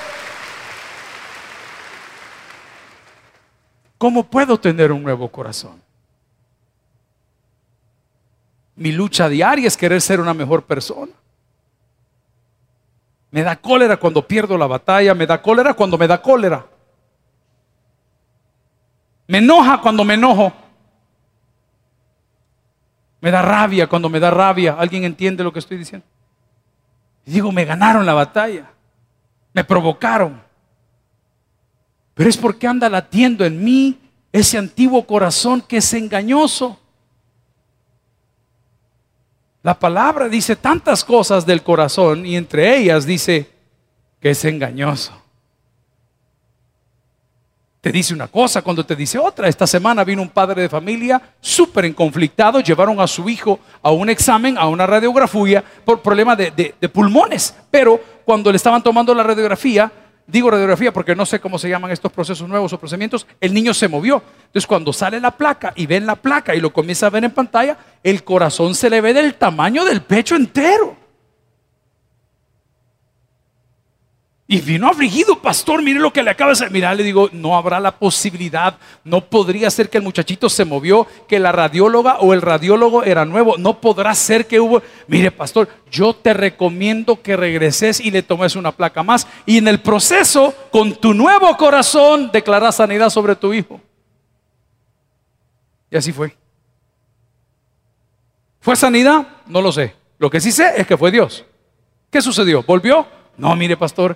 ¿Cómo 3.98 4.24
puedo 4.24 4.58
tener 4.58 4.90
un 4.90 5.02
nuevo 5.02 5.28
corazón? 5.28 5.80
Mi 8.82 8.90
lucha 8.90 9.28
diaria 9.28 9.68
es 9.68 9.76
querer 9.76 10.00
ser 10.00 10.18
una 10.18 10.34
mejor 10.34 10.64
persona. 10.64 11.12
Me 13.30 13.44
da 13.44 13.54
cólera 13.54 13.96
cuando 13.96 14.26
pierdo 14.26 14.58
la 14.58 14.66
batalla, 14.66 15.14
me 15.14 15.24
da 15.24 15.40
cólera 15.40 15.72
cuando 15.72 15.96
me 15.96 16.08
da 16.08 16.20
cólera. 16.20 16.66
Me 19.28 19.38
enoja 19.38 19.80
cuando 19.80 20.04
me 20.04 20.14
enojo. 20.14 20.52
Me 23.20 23.30
da 23.30 23.40
rabia 23.40 23.86
cuando 23.86 24.08
me 24.08 24.18
da 24.18 24.32
rabia. 24.32 24.74
¿Alguien 24.76 25.04
entiende 25.04 25.44
lo 25.44 25.52
que 25.52 25.60
estoy 25.60 25.78
diciendo? 25.78 26.04
Digo, 27.24 27.52
me 27.52 27.64
ganaron 27.64 28.04
la 28.04 28.14
batalla. 28.14 28.68
Me 29.52 29.62
provocaron. 29.62 30.42
Pero 32.14 32.28
es 32.28 32.36
porque 32.36 32.66
anda 32.66 32.88
latiendo 32.88 33.44
en 33.44 33.62
mí 33.62 34.00
ese 34.32 34.58
antiguo 34.58 35.06
corazón 35.06 35.60
que 35.60 35.76
es 35.76 35.94
engañoso. 35.94 36.81
La 39.62 39.78
palabra 39.78 40.28
dice 40.28 40.56
tantas 40.56 41.04
cosas 41.04 41.46
del 41.46 41.62
corazón 41.62 42.26
y 42.26 42.36
entre 42.36 42.76
ellas 42.76 43.06
dice 43.06 43.48
que 44.20 44.30
es 44.30 44.44
engañoso. 44.44 45.12
Te 47.80 47.90
dice 47.90 48.14
una 48.14 48.28
cosa 48.28 48.62
cuando 48.62 48.86
te 48.86 48.94
dice 48.94 49.18
otra. 49.18 49.48
Esta 49.48 49.66
semana 49.66 50.04
vino 50.04 50.22
un 50.22 50.28
padre 50.28 50.62
de 50.62 50.68
familia 50.68 51.20
súper 51.40 51.84
enconflictado, 51.84 52.60
llevaron 52.60 53.00
a 53.00 53.06
su 53.06 53.28
hijo 53.28 53.58
a 53.82 53.90
un 53.90 54.08
examen, 54.08 54.56
a 54.56 54.68
una 54.68 54.86
radiografía 54.86 55.64
por 55.84 56.00
problema 56.00 56.36
de 56.36 56.90
pulmones. 56.92 57.54
Pero 57.70 58.00
cuando 58.24 58.50
le 58.50 58.56
estaban 58.56 58.82
tomando 58.82 59.12
la 59.14 59.24
radiografía, 59.24 59.90
digo 60.26 60.50
radiografía 60.50 60.92
porque 60.92 61.14
no 61.14 61.26
sé 61.26 61.40
cómo 61.40 61.58
se 61.58 61.68
llaman 61.68 61.90
estos 61.90 62.12
procesos 62.12 62.48
nuevos 62.48 62.72
o 62.72 62.78
procedimientos, 62.78 63.26
el 63.40 63.52
niño 63.52 63.74
se 63.74 63.88
movió. 63.88 64.22
Entonces 64.46 64.66
cuando 64.66 64.92
sale 64.92 65.20
la 65.20 65.32
placa 65.32 65.72
y 65.76 65.86
ven 65.86 66.06
la 66.06 66.16
placa 66.16 66.54
y 66.54 66.60
lo 66.60 66.72
comienza 66.72 67.06
a 67.06 67.10
ver 67.10 67.24
en 67.24 67.30
pantalla, 67.30 67.76
el 68.02 68.24
corazón 68.24 68.74
se 68.74 68.90
le 68.90 69.00
ve 69.00 69.14
del 69.14 69.34
tamaño 69.34 69.84
del 69.84 70.02
pecho 70.02 70.36
entero. 70.36 71.01
Y 74.52 74.60
vino 74.60 74.86
afligido, 74.86 75.40
pastor, 75.40 75.82
mire 75.82 75.98
lo 75.98 76.12
que 76.12 76.22
le 76.22 76.28
acaba 76.28 76.50
de 76.50 76.52
hacer. 76.52 76.70
Mira, 76.70 76.94
le 76.94 77.02
digo, 77.02 77.30
no 77.32 77.56
habrá 77.56 77.80
la 77.80 77.98
posibilidad, 77.98 78.76
no 79.02 79.22
podría 79.22 79.70
ser 79.70 79.88
que 79.88 79.96
el 79.96 80.04
muchachito 80.04 80.50
se 80.50 80.66
movió, 80.66 81.06
que 81.26 81.38
la 81.38 81.52
radióloga 81.52 82.18
o 82.18 82.34
el 82.34 82.42
radiólogo 82.42 83.02
era 83.02 83.24
nuevo, 83.24 83.56
no 83.56 83.80
podrá 83.80 84.14
ser 84.14 84.46
que 84.46 84.60
hubo. 84.60 84.82
Mire, 85.06 85.30
pastor, 85.30 85.70
yo 85.90 86.14
te 86.14 86.34
recomiendo 86.34 87.22
que 87.22 87.34
regreses 87.34 87.98
y 87.98 88.10
le 88.10 88.22
tomes 88.22 88.54
una 88.54 88.72
placa 88.72 89.02
más. 89.02 89.26
Y 89.46 89.56
en 89.56 89.68
el 89.68 89.80
proceso, 89.80 90.54
con 90.70 90.96
tu 90.96 91.14
nuevo 91.14 91.56
corazón, 91.56 92.28
declaras 92.30 92.76
sanidad 92.76 93.08
sobre 93.08 93.34
tu 93.34 93.54
hijo. 93.54 93.80
Y 95.90 95.96
así 95.96 96.12
fue. 96.12 96.36
¿Fue 98.60 98.76
sanidad? 98.76 99.28
No 99.46 99.62
lo 99.62 99.72
sé. 99.72 99.94
Lo 100.18 100.28
que 100.28 100.42
sí 100.42 100.52
sé 100.52 100.74
es 100.76 100.86
que 100.86 100.98
fue 100.98 101.10
Dios. 101.10 101.42
¿Qué 102.10 102.20
sucedió? 102.20 102.62
¿Volvió? 102.62 103.06
No, 103.38 103.56
mire, 103.56 103.78
pastor, 103.78 104.14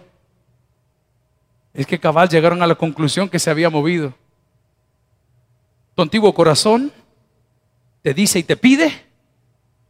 Es 1.77 1.87
que 1.87 2.01
cabal 2.01 2.29
llegaron 2.29 2.63
a 2.63 2.67
la 2.67 2.75
conclusión 2.75 3.29
que 3.29 3.39
se 3.39 3.51
había 3.51 3.69
movido. 3.69 4.15
Tu 5.95 6.03
antiguo 6.03 6.33
corazón 6.33 6.91
te 8.03 8.15
dice 8.15 8.39
y 8.39 8.43
te 8.43 8.57
pide, 8.57 9.05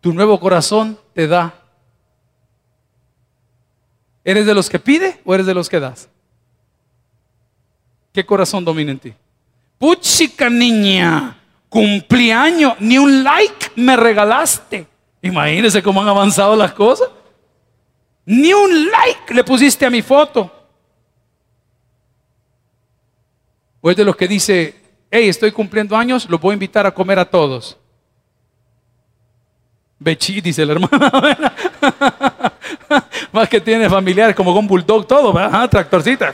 tu 0.01 0.13
nuevo 0.13 0.41
corazón 0.41 0.99
te 1.15 1.29
da. 1.29 1.55
¿Eres 4.25 4.47
de 4.47 4.55
los 4.55 4.69
que 4.69 4.81
pide 4.81 5.21
o 5.25 5.33
eres 5.33 5.47
de 5.47 5.55
los 5.55 5.69
que 5.69 5.79
das? 5.79 6.09
¿Qué 8.13 8.27
corazón 8.27 8.65
domina 8.65 8.91
en 8.91 8.99
ti? 8.99 9.15
Puchica 9.79 10.51
niña, 10.51 11.39
cumpleaños, 11.69 12.75
ni 12.81 12.99
un 12.99 13.23
like 13.23 13.71
me 13.77 13.97
regalaste. 13.97 14.89
Imagínense 15.23 15.83
cómo 15.85 16.03
han 16.03 16.09
avanzado 16.09 16.57
las 16.57 16.73
cosas. 16.73 17.09
Ni 18.25 18.53
un 18.53 18.91
like 18.91 19.33
le 19.33 19.45
pusiste 19.45 19.87
a 19.87 19.91
mi 19.91 20.03
foto. 20.03 20.51
O 23.81 23.91
es 23.91 23.97
de 23.97 24.05
los 24.05 24.17
que 24.17 24.27
dice, 24.29 24.75
hey, 25.11 25.29
estoy 25.29 25.53
cumpliendo 25.53 25.97
años, 25.97 26.29
los 26.29 26.41
voy 26.41 26.53
a 26.53 26.55
invitar 26.55 26.87
a 26.87 26.91
comer 26.93 27.19
a 27.19 27.25
todos. 27.25 27.79
Bechi, 29.99 30.41
dice 30.41 30.67
la 30.67 30.73
hermana. 30.75 31.11
Más 33.33 33.49
que 33.49 33.61
tiene 33.61 33.89
familiares 33.89 34.35
como 34.35 34.55
con 34.55 34.67
bulldog, 34.67 35.07
todo, 35.07 35.33
¿verdad? 35.33 35.69
tractorcita. 35.69 36.33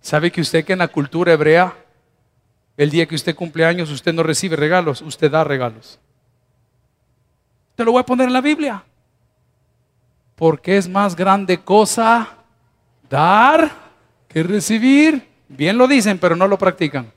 ¿Sabe 0.00 0.30
que 0.30 0.40
usted 0.40 0.64
que 0.64 0.72
en 0.72 0.78
la 0.78 0.88
cultura 0.88 1.32
hebrea, 1.32 1.74
el 2.76 2.90
día 2.90 3.06
que 3.06 3.14
usted 3.14 3.34
cumple 3.34 3.64
años, 3.64 3.90
usted 3.90 4.12
no 4.12 4.22
recibe 4.22 4.56
regalos, 4.56 5.02
usted 5.02 5.30
da 5.30 5.44
regalos? 5.44 5.98
Te 7.74 7.84
lo 7.84 7.92
voy 7.92 8.00
a 8.00 8.06
poner 8.06 8.26
en 8.26 8.32
la 8.32 8.40
Biblia 8.40 8.84
porque 10.36 10.78
es 10.78 10.88
más 10.88 11.14
grande 11.14 11.60
cosa 11.60 12.28
dar 13.10 13.70
que 14.30 14.42
recibir. 14.42 15.28
Bien 15.48 15.76
lo 15.76 15.86
dicen, 15.86 16.18
pero 16.18 16.34
no 16.36 16.48
lo 16.48 16.56
practican. 16.56 17.12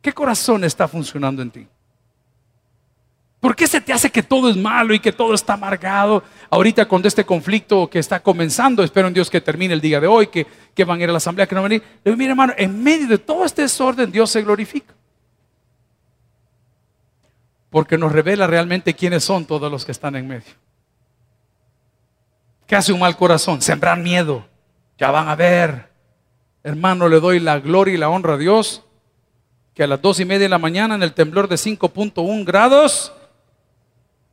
¿Qué 0.00 0.12
corazón 0.12 0.64
está 0.64 0.88
funcionando 0.88 1.42
en 1.42 1.50
ti? 1.50 1.66
¿Por 3.40 3.56
qué 3.56 3.66
se 3.66 3.80
te 3.80 3.92
hace 3.92 4.08
que 4.10 4.22
todo 4.22 4.48
es 4.48 4.56
malo 4.56 4.94
y 4.94 5.00
que 5.00 5.12
todo 5.12 5.34
está 5.34 5.54
amargado? 5.54 6.22
Ahorita 6.48 6.86
con 6.86 7.04
este 7.04 7.24
conflicto 7.24 7.90
que 7.90 7.98
está 7.98 8.20
comenzando, 8.20 8.84
espero 8.84 9.08
en 9.08 9.14
Dios 9.14 9.28
que 9.28 9.40
termine 9.40 9.74
el 9.74 9.80
día 9.80 10.00
de 10.00 10.06
hoy, 10.06 10.28
que, 10.28 10.46
que 10.74 10.84
van 10.84 11.00
a 11.00 11.02
ir 11.02 11.08
a 11.08 11.12
la 11.12 11.18
asamblea, 11.18 11.46
que 11.46 11.54
no 11.54 11.62
van 11.62 11.72
a 11.72 11.74
venir. 11.74 12.16
Mira 12.16 12.30
hermano, 12.30 12.54
en 12.56 12.82
medio 12.82 13.08
de 13.08 13.18
todo 13.18 13.44
este 13.44 13.62
desorden 13.62 14.10
Dios 14.12 14.30
se 14.30 14.42
glorifica 14.42 14.94
porque 17.72 17.96
nos 17.96 18.12
revela 18.12 18.46
realmente 18.46 18.94
quiénes 18.94 19.24
son 19.24 19.46
todos 19.46 19.72
los 19.72 19.86
que 19.86 19.92
están 19.92 20.14
en 20.14 20.28
medio. 20.28 20.52
¿Qué 22.72 22.76
hace 22.76 22.90
un 22.90 23.00
mal 23.00 23.14
corazón? 23.18 23.60
Sembrar 23.60 23.98
miedo. 23.98 24.46
Ya 24.96 25.10
van 25.10 25.28
a 25.28 25.36
ver. 25.36 25.90
Hermano, 26.62 27.06
le 27.06 27.20
doy 27.20 27.38
la 27.38 27.60
gloria 27.60 27.92
y 27.92 27.98
la 27.98 28.08
honra 28.08 28.32
a 28.32 28.38
Dios 28.38 28.82
que 29.74 29.82
a 29.82 29.86
las 29.86 30.00
dos 30.00 30.20
y 30.20 30.24
media 30.24 30.44
de 30.44 30.48
la 30.48 30.56
mañana 30.56 30.94
en 30.94 31.02
el 31.02 31.12
temblor 31.12 31.48
de 31.48 31.56
5.1 31.56 32.46
grados, 32.46 33.12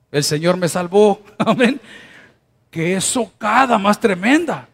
el 0.09 0.23
Señor 0.23 0.55
me 0.55 0.69
salvó. 0.69 1.21
Amén. 1.37 1.81
Qué 2.71 3.01
socada 3.01 3.77
más 3.77 3.99
tremenda. 3.99 4.69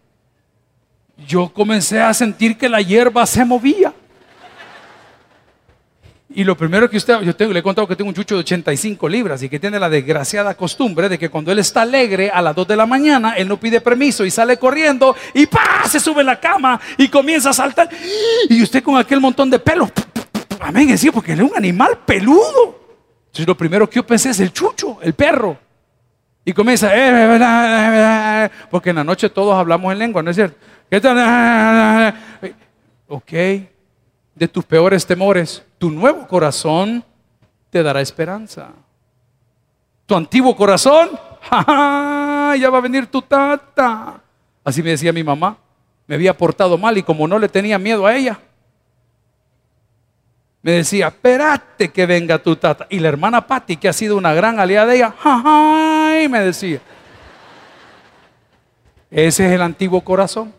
Yo 1.28 1.52
comencé 1.52 2.00
a 2.00 2.14
sentir 2.14 2.60
que 2.60 2.70
la 2.70 2.82
hierba 2.82 3.26
se 3.26 3.44
movía. 3.44 3.95
Y 6.38 6.44
lo 6.44 6.58
primero 6.58 6.90
que 6.90 6.98
usted, 6.98 7.22
yo 7.22 7.34
le 7.54 7.60
he 7.60 7.64
contado 7.64 7.88
que 7.88 7.96
tengo 7.96 8.10
un 8.10 8.14
chucho 8.14 8.36
de 8.36 8.42
85 8.42 9.08
libras 9.08 9.42
y 9.42 9.48
que 9.48 9.58
tiene 9.58 9.80
la 9.80 9.90
desgraciada 9.90 10.54
costumbre 10.54 11.08
de 11.08 11.18
que 11.18 11.30
cuando 11.30 11.50
él 11.50 11.60
está 11.60 11.84
alegre 11.84 12.30
a 12.30 12.42
las 12.42 12.54
2 12.54 12.68
de 12.68 12.76
la 12.76 12.86
mañana, 12.86 13.36
él 13.38 13.48
no 13.48 13.58
pide 13.58 13.80
permiso 13.80 14.26
y 14.26 14.30
sale 14.30 14.58
corriendo 14.58 15.16
y 15.34 15.46
¡pa! 15.46 15.86
se 15.90 15.98
sube 15.98 16.20
en 16.20 16.26
la 16.26 16.38
cama 16.38 16.82
y 16.98 17.08
comienza 17.08 17.52
a 17.52 17.54
saltar. 17.54 17.88
Y 18.50 18.62
usted 18.62 18.84
con 18.84 18.98
aquel 18.98 19.22
montón 19.22 19.50
de 19.50 19.60
pelo, 19.60 19.90
amén, 20.60 20.90
es 20.90 21.10
porque 21.14 21.32
él 21.32 21.40
es 21.40 21.50
un 21.50 21.56
animal 21.56 22.00
peludo. 22.06 22.82
Entonces 23.28 23.48
lo 23.48 23.56
primero 23.56 23.90
que 23.90 23.96
yo 23.96 24.06
pensé 24.06 24.32
es 24.32 24.40
el 24.42 24.52
chucho, 24.52 24.98
el 25.02 25.14
perro. 25.14 25.58
Y 26.44 26.52
comienza, 26.52 26.94
eh, 26.94 27.38
eh, 27.38 27.40
eh, 27.42 28.50
porque 28.70 28.90
en 28.90 28.98
la 28.98 29.06
noche 29.06 29.30
todos 29.30 29.56
hablamos 29.56 29.90
en 29.94 30.00
lengua, 30.00 30.22
¿no 30.22 30.32
es 30.32 30.36
cierto? 30.36 30.58
Ok, 33.08 33.32
de 33.32 34.48
tus 34.50 34.66
peores 34.66 35.06
temores, 35.06 35.64
tu 35.78 35.90
nuevo 35.90 36.28
corazón 36.28 37.04
te 37.70 37.84
dará 37.84 38.02
esperanza. 38.02 38.70
Tu 40.06 40.16
antiguo 40.16 40.56
corazón, 40.56 41.10
ya 41.52 42.70
va 42.70 42.78
a 42.78 42.82
venir 42.82 43.08
tu 43.08 43.22
tata. 43.22 44.22
Así 44.64 44.82
me 44.82 44.92
decía 44.92 45.12
mi 45.12 45.24
mamá. 45.24 45.58
Me 46.08 46.16
había 46.16 46.38
portado 46.38 46.78
mal 46.78 46.98
y 46.98 47.04
como 47.04 47.28
no 47.28 47.40
le 47.40 47.50
tenía 47.50 47.80
miedo 47.80 48.06
a 48.06 48.16
ella, 48.16 48.40
me 50.62 50.72
decía, 50.72 51.10
espérate 51.10 51.92
que 51.92 52.06
venga 52.08 52.40
tu 52.40 52.56
tata. 52.56 52.88
Y 52.90 53.00
la 53.00 53.08
hermana 53.08 53.46
Patti, 53.46 53.78
que 53.78 53.88
ha 53.88 53.94
sido 53.94 54.18
una 54.18 54.34
gran 54.34 54.60
aliada 54.60 54.88
de 54.88 54.96
ella, 54.96 55.14
me 56.28 56.40
decía, 56.40 56.80
ese 59.12 59.46
es 59.46 59.52
el 59.52 59.62
antiguo 59.62 60.02
corazón. 60.02 60.54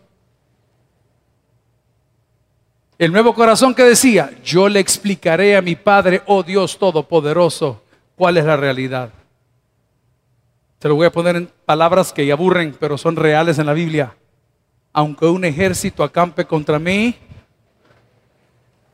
El 2.98 3.12
nuevo 3.12 3.34
corazón 3.34 3.74
que 3.74 3.82
decía, 3.82 4.30
yo 4.42 4.70
le 4.70 4.80
explicaré 4.80 5.54
a 5.54 5.60
mi 5.62 5.76
Padre, 5.76 6.22
oh 6.26 6.42
Dios 6.42 6.78
Todopoderoso, 6.78 7.82
cuál 8.16 8.38
es 8.38 8.44
la 8.46 8.56
realidad. 8.56 9.10
Se 10.80 10.88
lo 10.88 10.94
voy 10.94 11.06
a 11.06 11.12
poner 11.12 11.36
en 11.36 11.50
palabras 11.66 12.10
que 12.10 12.30
aburren, 12.32 12.74
pero 12.80 12.96
son 12.96 13.16
reales 13.16 13.58
en 13.58 13.66
la 13.66 13.74
Biblia. 13.74 14.14
Aunque 14.94 15.26
un 15.26 15.44
ejército 15.44 16.02
acampe 16.02 16.46
contra 16.46 16.78
mí, 16.78 17.14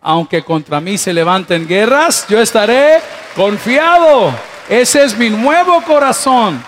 aunque 0.01 0.43
contra 0.43 0.81
mí 0.81 0.99
se 0.99 1.13
levanten 1.13 1.69
guerras, 1.69 2.27
yo 2.29 2.41
estaré 2.41 2.99
confiado. 3.37 4.35
Ese 4.69 5.05
es 5.05 5.17
mi 5.17 5.31
nuevo 5.31 5.81
corazón. 5.83 6.61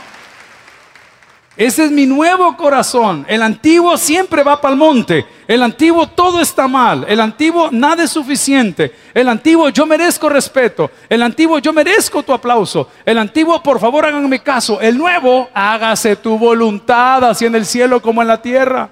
Ese 1.56 1.84
es 1.84 1.92
mi 1.92 2.04
nuevo 2.04 2.56
corazón. 2.56 3.24
El 3.28 3.40
antiguo 3.40 3.96
siempre 3.96 4.42
va 4.42 4.60
para 4.60 4.72
el 4.72 4.78
monte. 4.78 5.24
El 5.46 5.62
antiguo 5.62 6.08
todo 6.08 6.40
está 6.40 6.66
mal. 6.66 7.04
El 7.08 7.20
antiguo 7.20 7.68
nada 7.70 8.02
es 8.02 8.10
suficiente. 8.10 8.92
El 9.14 9.28
antiguo 9.28 9.68
yo 9.68 9.86
merezco 9.86 10.28
respeto. 10.28 10.90
El 11.08 11.22
antiguo 11.22 11.60
yo 11.60 11.72
merezco 11.72 12.24
tu 12.24 12.32
aplauso. 12.32 12.88
El 13.04 13.18
antiguo 13.18 13.62
por 13.62 13.78
favor 13.78 14.04
háganme 14.04 14.42
caso. 14.42 14.80
El 14.80 14.98
nuevo 14.98 15.48
hágase 15.54 16.16
tu 16.16 16.36
voluntad 16.36 17.22
así 17.22 17.46
en 17.46 17.54
el 17.54 17.66
cielo 17.66 18.02
como 18.02 18.20
en 18.20 18.28
la 18.28 18.42
tierra. 18.42 18.90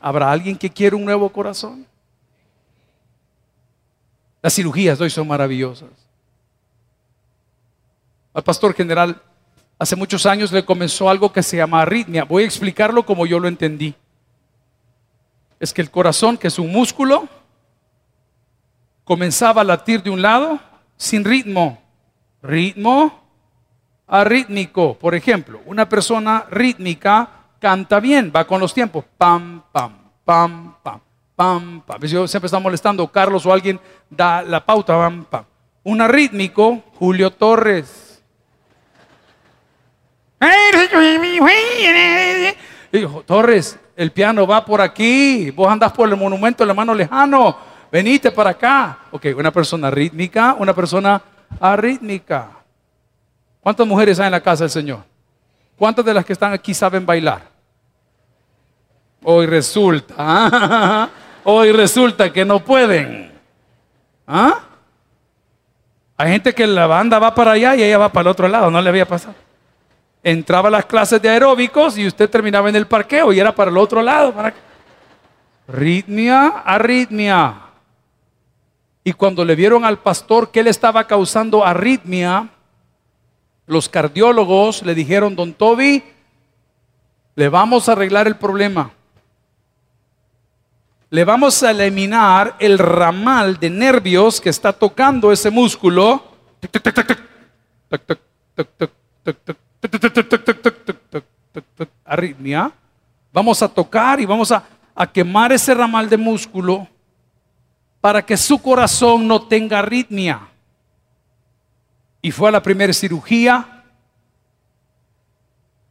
¿Habrá 0.00 0.32
alguien 0.32 0.56
que 0.56 0.70
quiera 0.70 0.96
un 0.96 1.04
nuevo 1.04 1.28
corazón? 1.28 1.86
Las 4.40 4.54
cirugías 4.54 4.98
de 4.98 5.04
hoy 5.04 5.10
son 5.10 5.28
maravillosas. 5.28 5.90
Al 8.32 8.42
pastor 8.42 8.72
general 8.72 9.20
Hace 9.78 9.94
muchos 9.94 10.26
años 10.26 10.50
le 10.50 10.64
comenzó 10.64 11.08
algo 11.08 11.32
que 11.32 11.42
se 11.42 11.56
llama 11.56 11.82
arritmia. 11.82 12.24
Voy 12.24 12.42
a 12.42 12.46
explicarlo 12.46 13.06
como 13.06 13.26
yo 13.26 13.38
lo 13.38 13.46
entendí. 13.46 13.94
Es 15.60 15.72
que 15.72 15.82
el 15.82 15.90
corazón, 15.90 16.36
que 16.36 16.48
es 16.48 16.58
un 16.58 16.72
músculo, 16.72 17.28
comenzaba 19.04 19.60
a 19.60 19.64
latir 19.64 20.02
de 20.02 20.10
un 20.10 20.20
lado 20.20 20.58
sin 20.96 21.24
ritmo. 21.24 21.80
Ritmo 22.42 23.22
arrítmico. 24.08 24.94
Por 24.94 25.14
ejemplo, 25.14 25.60
una 25.66 25.88
persona 25.88 26.46
rítmica 26.50 27.28
canta 27.60 28.00
bien, 28.00 28.32
va 28.34 28.46
con 28.46 28.60
los 28.60 28.74
tiempos. 28.74 29.04
Pam, 29.16 29.62
pam, 29.70 29.92
pam, 30.24 30.74
pam, 30.82 31.02
pam, 31.36 31.80
pam. 31.82 32.00
Yo 32.02 32.26
siempre 32.26 32.46
está 32.46 32.58
molestando, 32.58 33.06
Carlos 33.06 33.46
o 33.46 33.52
alguien 33.52 33.78
da 34.10 34.42
la 34.42 34.64
pauta, 34.64 34.96
pam, 34.96 35.24
pam. 35.24 35.44
Un 35.84 36.00
arrítmico, 36.00 36.82
Julio 36.98 37.30
Torres. 37.30 38.07
Torres, 43.26 43.78
el 43.96 44.12
piano 44.12 44.46
va 44.46 44.64
por 44.64 44.80
aquí, 44.80 45.50
vos 45.50 45.70
andás 45.70 45.92
por 45.92 46.08
el 46.08 46.16
monumento 46.16 46.64
la 46.64 46.74
mano 46.74 46.94
lejano, 46.94 47.56
venite 47.90 48.30
para 48.30 48.50
acá. 48.50 48.98
Ok, 49.10 49.26
una 49.36 49.50
persona 49.50 49.90
rítmica, 49.90 50.54
una 50.58 50.72
persona 50.72 51.20
arrítmica. 51.60 52.50
¿Cuántas 53.60 53.86
mujeres 53.86 54.20
hay 54.20 54.26
en 54.26 54.32
la 54.32 54.40
casa 54.40 54.64
del 54.64 54.70
Señor? 54.70 55.00
¿Cuántas 55.76 56.04
de 56.04 56.14
las 56.14 56.24
que 56.24 56.32
están 56.32 56.52
aquí 56.52 56.72
saben 56.72 57.04
bailar? 57.04 57.42
Hoy 59.24 59.46
resulta, 59.46 61.10
hoy 61.44 61.72
resulta 61.72 62.32
que 62.32 62.44
no 62.44 62.60
pueden. 62.60 63.32
¿Ah? 64.26 64.60
Hay 66.16 66.30
gente 66.30 66.54
que 66.54 66.66
la 66.66 66.86
banda 66.86 67.18
va 67.18 67.34
para 67.34 67.52
allá 67.52 67.74
y 67.74 67.82
ella 67.82 67.98
va 67.98 68.12
para 68.12 68.22
el 68.22 68.28
otro 68.28 68.48
lado, 68.48 68.70
no 68.70 68.80
le 68.80 68.88
había 68.88 69.06
pasado 69.06 69.47
entraba 70.22 70.68
a 70.68 70.72
las 70.72 70.86
clases 70.86 71.20
de 71.22 71.28
aeróbicos 71.28 71.96
y 71.98 72.06
usted 72.06 72.28
terminaba 72.28 72.68
en 72.68 72.76
el 72.76 72.86
parqueo 72.86 73.32
y 73.32 73.40
era 73.40 73.54
para 73.54 73.70
el 73.70 73.78
otro 73.78 74.02
lado. 74.02 74.32
Para... 74.32 74.54
Ritmia, 75.68 76.48
arritmia. 76.64 77.62
Y 79.04 79.12
cuando 79.12 79.44
le 79.44 79.54
vieron 79.54 79.84
al 79.84 79.98
pastor 79.98 80.50
que 80.50 80.60
él 80.60 80.66
estaba 80.66 81.06
causando 81.06 81.64
arritmia, 81.64 82.50
Los 83.68 83.86
cardiólogos 83.90 84.82
le 84.82 84.94
dijeron, 84.94 85.36
don 85.36 85.52
Toby, 85.52 86.02
le 87.36 87.48
vamos 87.50 87.86
a 87.88 87.92
arreglar 87.92 88.26
el 88.26 88.36
problema. 88.36 88.90
Le 91.10 91.24
vamos 91.24 91.62
a 91.62 91.70
eliminar 91.70 92.56
el 92.60 92.78
ramal 92.78 93.58
de 93.58 93.68
nervios 93.68 94.40
que 94.40 94.48
está 94.48 94.72
tocando 94.72 95.30
ese 95.32 95.50
músculo. 95.50 96.22
Arritmia. 102.04 102.72
Vamos 103.32 103.62
a 103.62 103.68
tocar 103.68 104.20
y 104.20 104.26
vamos 104.26 104.50
a, 104.52 104.62
a 104.94 105.06
quemar 105.06 105.52
ese 105.52 105.74
ramal 105.74 106.08
de 106.08 106.16
músculo 106.16 106.86
para 108.00 108.24
que 108.24 108.36
su 108.36 108.60
corazón 108.60 109.26
no 109.26 109.42
tenga 109.42 109.80
arritmia. 109.80 110.40
Y 112.22 112.30
fue 112.30 112.48
a 112.48 112.52
la 112.52 112.62
primera 112.62 112.92
cirugía 112.92 113.78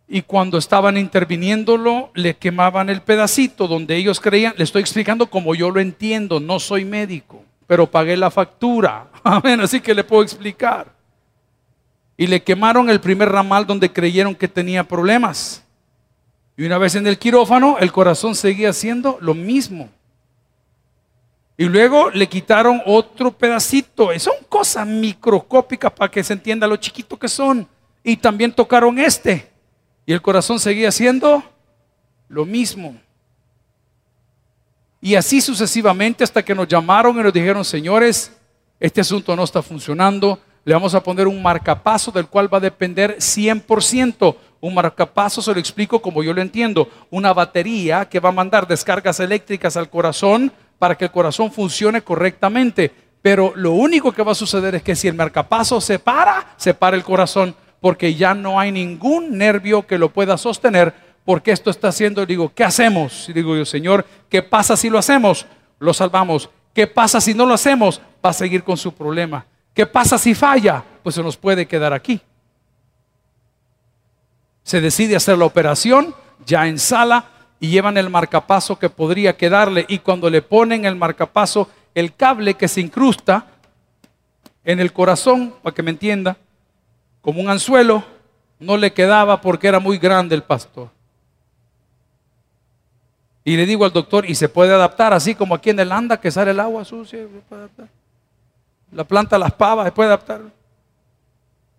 y 0.09 0.21
cuando 0.21 0.57
estaban 0.57 0.95
interviniéndolo, 0.95 2.11
le 2.13 2.37
quemaban 2.37 2.89
el 2.89 3.01
pedacito 3.01 3.67
donde 3.67 3.97
ellos 3.97 4.21
creían, 4.21 4.53
le 4.55 4.63
estoy 4.63 4.81
explicando 4.81 5.27
como 5.27 5.53
yo 5.53 5.69
lo 5.69 5.81
entiendo, 5.81 6.39
no 6.39 6.59
soy 6.59 6.85
médico, 6.85 7.43
pero 7.67 7.91
pagué 7.91 8.15
la 8.15 8.31
factura. 8.31 9.07
Amén, 9.23 9.59
así 9.59 9.81
que 9.81 9.93
le 9.93 10.05
puedo 10.05 10.23
explicar. 10.23 10.96
Y 12.17 12.27
le 12.27 12.41
quemaron 12.41 12.89
el 12.89 12.99
primer 12.99 13.29
ramal 13.29 13.67
donde 13.67 13.93
creyeron 13.93 14.33
que 14.33 14.47
tenía 14.47 14.83
problemas. 14.83 15.63
Y 16.57 16.65
una 16.65 16.79
vez 16.79 16.95
en 16.95 17.05
el 17.05 17.19
quirófano, 17.19 17.77
el 17.79 17.91
corazón 17.91 18.33
seguía 18.33 18.71
haciendo 18.71 19.19
lo 19.21 19.35
mismo. 19.35 19.89
Y 21.55 21.65
luego 21.65 22.09
le 22.09 22.27
quitaron 22.27 22.81
otro 22.85 23.31
pedacito. 23.31 24.09
Son 24.19 24.33
cosas 24.49 24.87
microscópicas 24.87 25.91
para 25.91 26.09
que 26.09 26.23
se 26.23 26.33
entienda 26.33 26.67
lo 26.67 26.77
chiquito 26.77 27.17
que 27.17 27.27
son. 27.27 27.67
Y 28.03 28.17
también 28.17 28.51
tocaron 28.51 28.97
este. 28.97 29.51
Y 30.05 30.13
el 30.13 30.21
corazón 30.21 30.59
seguía 30.59 30.89
haciendo 30.89 31.43
lo 32.27 32.45
mismo. 32.45 32.99
Y 35.01 35.15
así 35.15 35.41
sucesivamente 35.41 36.23
hasta 36.23 36.43
que 36.43 36.55
nos 36.55 36.67
llamaron 36.67 37.17
y 37.19 37.23
nos 37.23 37.33
dijeron, 37.33 37.63
señores, 37.63 38.31
este 38.79 39.01
asunto 39.01 39.35
no 39.35 39.43
está 39.43 39.61
funcionando, 39.61 40.39
le 40.67 40.73
vamos 40.73 40.93
a 40.93 41.01
poner 41.01 41.29
un 41.29 41.41
marcapaso 41.41 42.11
del 42.11 42.27
cual 42.27 42.53
va 42.53 42.57
a 42.57 42.59
depender 42.59 43.19
100%. 43.19 44.35
Un 44.59 44.73
marcapaso, 44.73 45.41
se 45.41 45.53
lo 45.53 45.59
explico 45.61 46.01
como 46.01 46.21
yo 46.23 46.33
lo 46.33 46.41
entiendo, 46.41 46.89
una 47.09 47.31
batería 47.31 48.03
que 48.03 48.19
va 48.19 48.27
a 48.27 48.33
mandar 48.33 48.67
descargas 48.67 49.21
eléctricas 49.21 49.77
al 49.77 49.89
corazón 49.89 50.51
para 50.77 50.95
que 50.95 51.05
el 51.05 51.11
corazón 51.11 51.53
funcione 51.53 52.01
correctamente. 52.01 52.91
Pero 53.21 53.53
lo 53.55 53.71
único 53.71 54.11
que 54.11 54.23
va 54.23 54.33
a 54.33 54.35
suceder 54.35 54.75
es 54.75 54.83
que 54.83 54.97
si 54.97 55.07
el 55.07 55.13
marcapaso 55.13 55.79
se 55.79 55.99
para, 55.99 56.53
se 56.57 56.73
para 56.73 56.97
el 56.97 57.03
corazón 57.05 57.55
porque 57.79 58.15
ya 58.15 58.33
no 58.33 58.59
hay 58.59 58.73
ningún 58.73 59.37
nervio 59.37 59.87
que 59.87 59.97
lo 59.97 60.09
pueda 60.09 60.37
sostener, 60.37 60.93
porque 61.23 61.51
esto 61.51 61.69
está 61.69 61.87
haciendo, 61.87 62.25
digo, 62.25 62.51
¿qué 62.53 62.65
hacemos? 62.65 63.29
Y 63.29 63.31
digo 63.31 63.55
yo, 63.55 63.63
Señor, 63.63 64.05
¿qué 64.27 64.43
pasa 64.43 64.75
si 64.75 64.89
lo 64.89 64.97
hacemos? 64.99 65.45
Lo 65.79 65.93
salvamos. 65.93 66.49
¿Qué 66.73 66.87
pasa 66.87 67.21
si 67.21 67.33
no 67.33 67.45
lo 67.45 67.53
hacemos? 67.53 68.01
Va 68.25 68.31
a 68.31 68.33
seguir 68.33 68.65
con 68.65 68.75
su 68.75 68.93
problema. 68.93 69.45
¿Qué 69.77 69.85
pasa 69.85 70.17
si 70.17 70.33
falla? 70.33 70.83
Pues 71.03 71.13
se 71.13 71.21
nos 71.21 71.37
puede 71.37 71.67
quedar 71.67 71.93
aquí. 71.93 72.19
Se 74.63 74.81
decide 74.81 75.15
hacer 75.15 75.37
la 75.37 75.45
operación 75.45 76.15
ya 76.47 76.67
en 76.67 76.79
sala 76.79 77.25
y 77.59 77.69
llevan 77.69 77.95
el 77.95 78.09
marcapaso 78.09 78.79
que 78.79 78.89
podría 78.89 79.37
quedarle 79.37 79.85
y 79.87 79.99
cuando 79.99 80.31
le 80.31 80.41
ponen 80.41 80.85
el 80.85 80.95
marcapaso, 80.95 81.69
el 81.93 82.15
cable 82.15 82.55
que 82.55 82.67
se 82.67 82.81
incrusta 82.81 83.45
en 84.63 84.79
el 84.79 84.91
corazón, 84.91 85.53
para 85.61 85.75
que 85.75 85.83
me 85.83 85.91
entienda, 85.91 86.37
como 87.21 87.39
un 87.39 87.47
anzuelo, 87.47 88.03
no 88.57 88.77
le 88.77 88.93
quedaba 88.93 89.41
porque 89.41 89.67
era 89.67 89.79
muy 89.79 89.99
grande 89.99 90.33
el 90.33 90.41
pastor. 90.41 90.89
Y 93.43 93.55
le 93.55 93.67
digo 93.67 93.85
al 93.85 93.93
doctor, 93.93 94.27
¿y 94.27 94.33
se 94.33 94.49
puede 94.49 94.73
adaptar 94.73 95.13
así 95.13 95.35
como 95.35 95.53
aquí 95.53 95.69
en 95.69 95.79
el 95.79 95.91
anda 95.91 96.19
que 96.19 96.31
sale 96.31 96.49
el 96.49 96.59
agua 96.59 96.83
sucia? 96.83 97.27
La 98.91 99.03
planta 99.03 99.37
las 99.37 99.53
pavas, 99.53 99.85
¿se 99.85 99.91
puede 99.91 100.07
adaptar? 100.07 100.41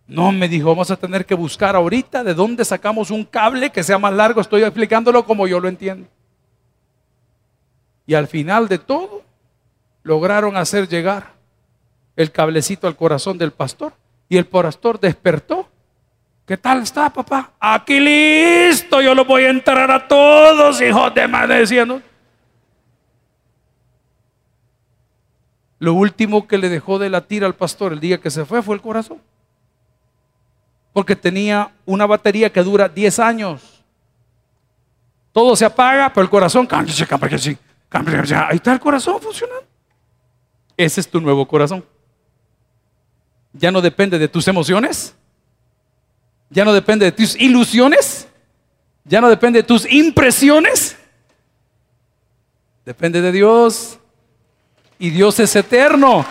No, 0.07 0.33
me 0.33 0.49
dijo, 0.49 0.69
vamos 0.69 0.91
a 0.91 0.97
tener 0.97 1.27
que 1.27 1.35
buscar 1.35 1.77
ahorita 1.77 2.25
de 2.25 2.33
dónde 2.33 2.65
sacamos 2.65 3.11
un 3.11 3.25
cable 3.25 3.71
que 3.71 3.83
sea 3.83 3.99
más 3.99 4.13
largo. 4.13 4.41
Estoy 4.41 4.63
explicándolo 4.63 5.25
como 5.25 5.47
yo 5.47 5.61
lo 5.61 5.69
entiendo. 5.69 6.09
Y 8.07 8.15
al 8.15 8.27
final 8.27 8.69
de 8.69 8.79
todo, 8.79 9.23
lograron 10.03 10.57
hacer 10.57 10.89
llegar 10.89 11.35
el 12.17 12.33
cablecito 12.33 12.87
al 12.87 12.97
corazón 12.97 13.37
del 13.37 13.53
pastor. 13.53 13.93
Y 14.31 14.39
el 14.39 14.47
pastor 14.47 14.99
despertó. 14.99 15.69
¿Qué 16.47 16.57
tal 16.57 16.83
está, 16.83 17.11
papá? 17.11 17.53
Aquí 17.61 18.01
listo, 18.01 19.03
yo 19.03 19.15
lo 19.15 19.27
voy 19.27 19.45
a 19.45 19.51
enterrar 19.51 19.91
a 19.91 20.09
todos, 20.09 20.81
hijos 20.81 21.15
de 21.15 21.29
madre, 21.29 21.61
decían. 21.61 22.03
Lo 25.79 25.95
último 25.95 26.47
que 26.47 26.59
le 26.59 26.69
dejó 26.69 26.99
de 26.99 27.11
latir 27.11 27.45
al 27.45 27.55
pastor 27.55 27.93
el 27.93 28.01
día 28.01 28.19
que 28.19 28.31
se 28.31 28.45
fue 28.45 28.63
fue 28.63 28.75
el 28.75 28.83
corazón. 28.83 29.21
Porque 30.93 31.15
tenía 31.15 31.73
una 31.87 32.07
batería 32.07 32.53
que 32.53 32.63
dura 32.63 32.89
10 32.89 33.19
años. 33.21 33.85
Todo 35.33 35.55
se 35.55 35.65
apaga, 35.65 36.13
pero 36.13 36.23
el 36.25 36.31
corazón, 36.31 36.67
ahí 36.71 38.57
está 38.57 38.73
el 38.73 38.81
corazón 38.81 39.21
funcionando. 39.21 39.67
Ese 40.77 41.01
es 41.01 41.09
tu 41.09 41.21
nuevo 41.21 41.47
corazón 41.47 41.85
ya 43.53 43.71
no 43.71 43.81
depende 43.81 44.19
de 44.19 44.29
tus 44.29 44.47
emociones, 44.49 45.15
ya 46.51 46.65
no 46.65 46.73
depende 46.73 47.07
de 47.07 47.13
tus 47.13 47.37
ilusiones, 47.37 48.29
ya 49.05 49.21
no 49.21 49.29
depende 49.29 49.61
de 49.61 49.63
tus 49.65 49.91
impresiones, 49.91 50.97
depende 52.85 53.21
de 53.21 53.33
Dios. 53.33 53.98
Y 54.99 55.11
Dios 55.11 55.39
es 55.39 55.55
eterno. 55.55 56.25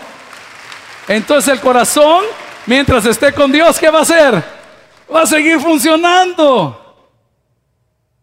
Entonces 1.06 1.52
el 1.52 1.60
corazón, 1.60 2.24
mientras 2.66 3.06
esté 3.06 3.32
con 3.32 3.50
Dios, 3.50 3.78
¿qué 3.78 3.90
va 3.90 4.00
a 4.00 4.02
hacer? 4.02 4.44
Va 5.12 5.22
a 5.22 5.26
seguir 5.26 5.58
funcionando. 5.58 6.84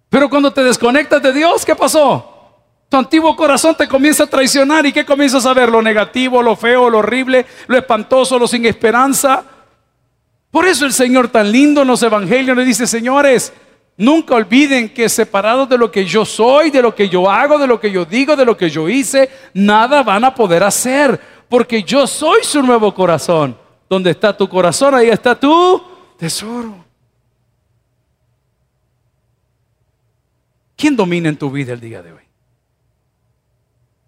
Pero 0.09 0.29
cuando 0.29 0.53
te 0.53 0.63
desconectas 0.63 1.21
de 1.21 1.33
Dios, 1.33 1.65
¿qué 1.65 1.75
pasó? 1.75 2.31
Tu 2.87 2.97
antiguo 2.97 3.35
corazón 3.35 3.75
te 3.75 3.87
comienza 3.87 4.23
a 4.23 4.27
traicionar 4.27 4.85
y 4.85 4.93
¿qué 4.93 5.03
comienzas 5.03 5.45
a 5.45 5.53
ver? 5.53 5.69
Lo 5.69 5.81
negativo, 5.81 6.43
lo 6.43 6.55
feo, 6.55 6.89
lo 6.89 6.99
horrible, 6.99 7.45
lo 7.67 7.77
espantoso, 7.77 8.37
lo 8.37 8.47
sin 8.47 8.65
esperanza. 8.65 9.43
Por 10.51 10.67
eso 10.67 10.85
el 10.85 10.93
Señor 10.93 11.27
tan 11.29 11.51
lindo 11.51 11.81
en 11.81 11.87
los 11.87 12.03
evangelios 12.03 12.55
le 12.55 12.63
dice, 12.63 12.85
señores, 12.85 13.51
nunca 13.97 14.35
olviden 14.35 14.89
que 14.89 15.07
separados 15.09 15.69
de 15.69 15.77
lo 15.77 15.91
que 15.91 16.05
yo 16.05 16.25
soy, 16.25 16.69
de 16.69 16.81
lo 16.81 16.93
que 16.93 17.09
yo 17.09 17.29
hago, 17.29 17.57
de 17.57 17.67
lo 17.67 17.79
que 17.79 17.91
yo 17.91 18.05
digo, 18.05 18.35
de 18.35 18.45
lo 18.45 18.57
que 18.57 18.69
yo 18.69 18.89
hice, 18.89 19.29
nada 19.53 20.03
van 20.03 20.23
a 20.25 20.33
poder 20.33 20.63
hacer, 20.63 21.19
porque 21.49 21.83
yo 21.83 22.07
soy 22.07 22.43
su 22.43 22.61
nuevo 22.61 22.93
corazón. 22.93 23.57
Donde 23.87 24.11
está 24.11 24.35
tu 24.35 24.49
corazón, 24.49 24.95
ahí 24.95 25.09
está 25.09 25.39
tu 25.39 25.81
tesoro. 26.17 26.83
¿Quién 30.75 30.95
domina 30.95 31.29
en 31.29 31.37
tu 31.37 31.49
vida 31.49 31.73
el 31.73 31.79
día 31.79 32.01
de 32.01 32.11
hoy? 32.11 32.24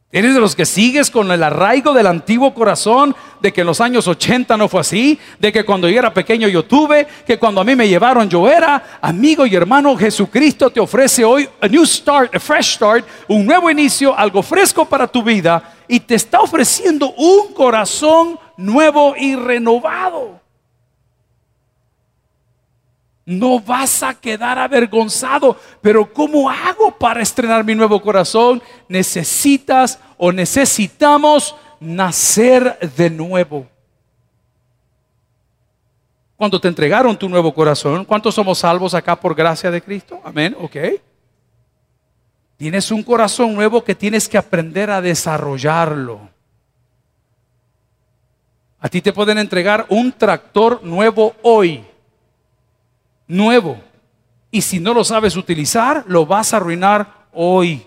¿Eres 0.10 0.34
de 0.34 0.40
los 0.40 0.56
que 0.56 0.66
sigues 0.66 1.12
con 1.12 1.30
el 1.32 1.44
arraigo 1.44 1.94
del 1.94 2.08
antiguo 2.08 2.54
corazón 2.54 3.14
de 3.42 3.52
que 3.52 3.60
en 3.60 3.68
los 3.68 3.82
años 3.82 4.08
80 4.08 4.56
no 4.56 4.70
fue 4.70 4.80
así? 4.80 5.20
De 5.38 5.52
que 5.52 5.66
cuando 5.66 5.90
yo 5.90 6.00
era 6.00 6.14
pequeño 6.14 6.48
yo 6.48 6.64
tuve, 6.64 7.06
que 7.26 7.38
cuando 7.38 7.60
a 7.60 7.66
mí 7.66 7.76
me 7.76 7.90
llevaron 7.90 8.30
yo 8.30 8.50
era? 8.50 9.00
Amigo 9.02 9.46
y 9.46 9.54
hermano, 9.54 9.98
Jesucristo 9.98 10.70
te 10.70 10.80
ofrece 10.80 11.26
hoy 11.26 11.50
a 11.60 11.68
new 11.68 11.86
start, 11.86 12.34
a 12.34 12.40
fresh 12.40 12.76
start, 12.76 13.06
un 13.28 13.46
nuevo 13.46 13.70
inicio, 13.70 14.18
algo 14.18 14.42
fresco 14.42 14.86
para 14.86 15.08
tu 15.08 15.22
vida 15.22 15.76
y 15.90 16.00
te 16.00 16.16
está 16.16 16.40
ofreciendo 16.40 17.12
un 17.12 17.54
corazón 17.54 18.40
nuevo 18.56 19.14
y 19.18 19.36
renovado. 19.36 20.40
No 23.28 23.60
vas 23.60 24.04
a 24.04 24.14
quedar 24.14 24.58
avergonzado. 24.58 25.60
Pero 25.82 26.14
¿cómo 26.14 26.50
hago 26.50 26.98
para 26.98 27.22
estrenar 27.22 27.66
mi 27.66 27.76
nuevo 27.76 28.02
corazón? 28.02 28.64
Necesitas 28.88 30.00
o 30.18 30.32
necesitamos 30.32 31.54
nacer 31.82 32.80
de 32.96 33.10
nuevo. 33.10 33.68
Cuando 36.38 36.62
te 36.62 36.70
entregaron 36.70 37.18
tu 37.18 37.28
nuevo 37.28 37.54
corazón, 37.54 38.06
¿cuántos 38.06 38.34
somos 38.34 38.60
salvos 38.60 38.94
acá 38.94 39.20
por 39.20 39.36
gracia 39.36 39.70
de 39.72 39.82
Cristo? 39.82 40.22
Amén, 40.24 40.56
ok. 40.58 40.78
Tienes 42.56 42.92
un 42.92 43.04
corazón 43.04 43.54
nuevo 43.54 43.84
que 43.84 43.94
tienes 43.94 44.30
que 44.30 44.38
aprender 44.38 44.90
a 44.90 45.02
desarrollarlo. 45.02 46.30
A 48.80 48.88
ti 48.88 49.02
te 49.02 49.12
pueden 49.12 49.38
entregar 49.38 49.86
un 49.90 50.14
tractor 50.14 50.82
nuevo 50.82 51.36
hoy 51.42 51.84
nuevo. 53.28 53.80
Y 54.52 54.62
si 54.62 54.80
no 54.80 54.94
lo 54.94 55.04
sabes 55.04 55.36
utilizar, 55.36 56.04
lo 56.08 56.26
vas 56.26 56.54
a 56.54 56.58
arruinar 56.58 57.28
hoy. 57.34 57.86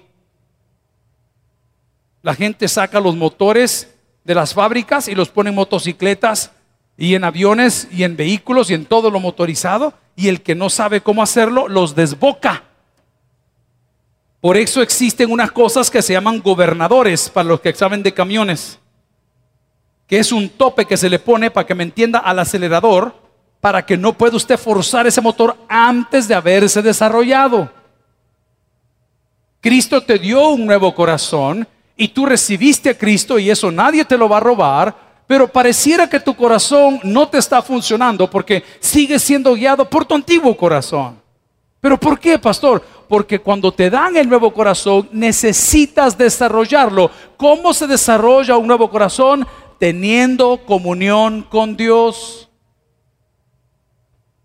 La 2.22 2.34
gente 2.34 2.68
saca 2.68 3.00
los 3.00 3.16
motores 3.16 3.94
de 4.24 4.34
las 4.34 4.52
fábricas 4.52 5.08
y 5.08 5.14
los 5.14 5.30
pone 5.30 5.50
en 5.50 5.56
motocicletas 5.56 6.52
y 6.96 7.14
en 7.14 7.24
aviones 7.24 7.88
y 7.90 8.04
en 8.04 8.16
vehículos 8.16 8.70
y 8.70 8.74
en 8.74 8.84
todo 8.84 9.10
lo 9.10 9.20
motorizado 9.20 9.94
y 10.16 10.28
el 10.28 10.42
que 10.42 10.54
no 10.54 10.68
sabe 10.68 11.00
cómo 11.00 11.22
hacerlo 11.22 11.66
los 11.66 11.94
desboca. 11.94 12.64
Por 14.40 14.56
eso 14.56 14.82
existen 14.82 15.30
unas 15.30 15.50
cosas 15.50 15.90
que 15.90 16.02
se 16.02 16.12
llaman 16.12 16.40
gobernadores 16.40 17.28
para 17.30 17.48
los 17.48 17.60
que 17.60 17.74
saben 17.74 18.02
de 18.02 18.12
camiones, 18.12 18.78
que 20.06 20.18
es 20.18 20.32
un 20.32 20.48
tope 20.48 20.86
que 20.86 20.96
se 20.96 21.10
le 21.10 21.18
pone 21.18 21.50
para 21.50 21.66
que 21.66 21.74
me 21.74 21.84
entienda 21.84 22.18
al 22.18 22.38
acelerador 22.38 23.14
para 23.60 23.84
que 23.84 23.96
no 23.96 24.12
pueda 24.12 24.36
usted 24.36 24.58
forzar 24.58 25.06
ese 25.06 25.20
motor 25.20 25.56
antes 25.68 26.26
de 26.26 26.34
haberse 26.34 26.80
desarrollado. 26.80 27.70
Cristo 29.60 30.00
te 30.00 30.18
dio 30.18 30.48
un 30.48 30.64
nuevo 30.64 30.94
corazón 30.94 31.68
y 31.96 32.08
tú 32.08 32.24
recibiste 32.24 32.90
a 32.90 32.98
Cristo 32.98 33.38
y 33.38 33.50
eso 33.50 33.70
nadie 33.70 34.06
te 34.06 34.16
lo 34.16 34.28
va 34.28 34.38
a 34.38 34.40
robar, 34.40 34.96
pero 35.26 35.46
pareciera 35.46 36.08
que 36.08 36.18
tu 36.18 36.34
corazón 36.34 36.98
no 37.04 37.28
te 37.28 37.38
está 37.38 37.60
funcionando 37.60 38.28
porque 38.30 38.64
sigue 38.80 39.18
siendo 39.18 39.54
guiado 39.54 39.88
por 39.88 40.06
tu 40.06 40.14
antiguo 40.14 40.56
corazón. 40.56 41.20
¿Pero 41.80 41.98
por 41.98 42.18
qué, 42.18 42.38
pastor? 42.38 42.82
Porque 43.08 43.38
cuando 43.38 43.72
te 43.72 43.90
dan 43.90 44.16
el 44.16 44.28
nuevo 44.28 44.52
corazón 44.52 45.08
necesitas 45.12 46.16
desarrollarlo. 46.16 47.10
¿Cómo 47.36 47.72
se 47.74 47.86
desarrolla 47.86 48.56
un 48.56 48.66
nuevo 48.66 48.90
corazón? 48.90 49.46
Teniendo 49.78 50.60
comunión 50.66 51.42
con 51.42 51.76
Dios. 51.76 52.49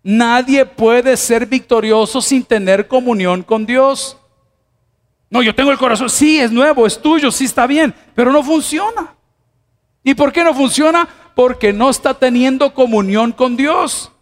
Nadie 0.08 0.64
puede 0.64 1.16
ser 1.16 1.46
victorioso 1.46 2.22
sin 2.22 2.44
tener 2.44 2.86
comunión 2.86 3.42
con 3.42 3.66
Dios. 3.66 4.16
No, 5.28 5.42
yo 5.42 5.52
tengo 5.52 5.72
el 5.72 5.78
corazón, 5.78 6.08
sí, 6.08 6.38
es 6.38 6.52
nuevo, 6.52 6.86
es 6.86 7.02
tuyo, 7.02 7.32
sí 7.32 7.46
está 7.46 7.66
bien, 7.66 7.92
pero 8.14 8.30
no 8.30 8.44
funciona. 8.44 9.16
¿Y 10.04 10.14
por 10.14 10.32
qué 10.32 10.44
no 10.44 10.54
funciona? 10.54 11.08
Porque 11.34 11.72
no 11.72 11.90
está 11.90 12.14
teniendo 12.14 12.72
comunión 12.72 13.32
con 13.32 13.56
Dios. 13.56 14.12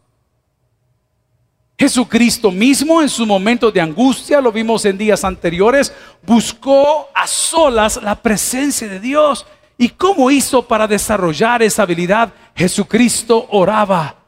Jesucristo 1.78 2.50
mismo 2.50 3.02
en 3.02 3.10
su 3.10 3.26
momento 3.26 3.70
de 3.70 3.82
angustia, 3.82 4.40
lo 4.40 4.52
vimos 4.52 4.86
en 4.86 4.96
días 4.96 5.22
anteriores, 5.22 5.92
buscó 6.22 7.10
a 7.14 7.26
solas 7.26 8.02
la 8.02 8.14
presencia 8.14 8.88
de 8.88 9.00
Dios. 9.00 9.44
¿Y 9.76 9.90
cómo 9.90 10.30
hizo 10.30 10.66
para 10.66 10.86
desarrollar 10.86 11.62
esa 11.62 11.82
habilidad? 11.82 12.32
Jesucristo 12.56 13.46
oraba. 13.50 14.23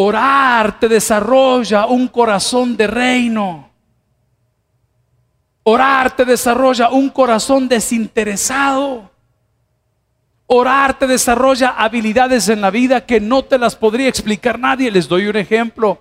Orar 0.00 0.78
te 0.78 0.88
desarrolla 0.88 1.86
un 1.86 2.06
corazón 2.06 2.76
de 2.76 2.86
reino. 2.86 3.68
Orar 5.64 6.14
te 6.14 6.24
desarrolla 6.24 6.90
un 6.90 7.08
corazón 7.08 7.68
desinteresado. 7.68 9.10
Orar 10.46 10.96
te 10.96 11.08
desarrolla 11.08 11.70
habilidades 11.70 12.48
en 12.48 12.60
la 12.60 12.70
vida 12.70 13.04
que 13.04 13.18
no 13.18 13.44
te 13.44 13.58
las 13.58 13.74
podría 13.74 14.06
explicar 14.06 14.56
nadie. 14.56 14.88
Les 14.92 15.08
doy 15.08 15.26
un 15.26 15.34
ejemplo. 15.34 16.00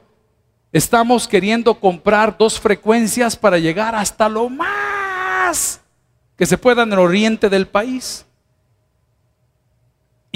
Estamos 0.71 1.27
queriendo 1.27 1.73
comprar 1.73 2.37
dos 2.37 2.59
frecuencias 2.59 3.35
para 3.35 3.57
llegar 3.57 3.95
hasta 3.95 4.29
lo 4.29 4.47
más 4.47 5.81
que 6.37 6.45
se 6.45 6.59
pueda 6.59 6.83
en 6.83 6.93
el 6.93 6.99
oriente 6.99 7.49
del 7.49 7.65
país. 7.67 8.26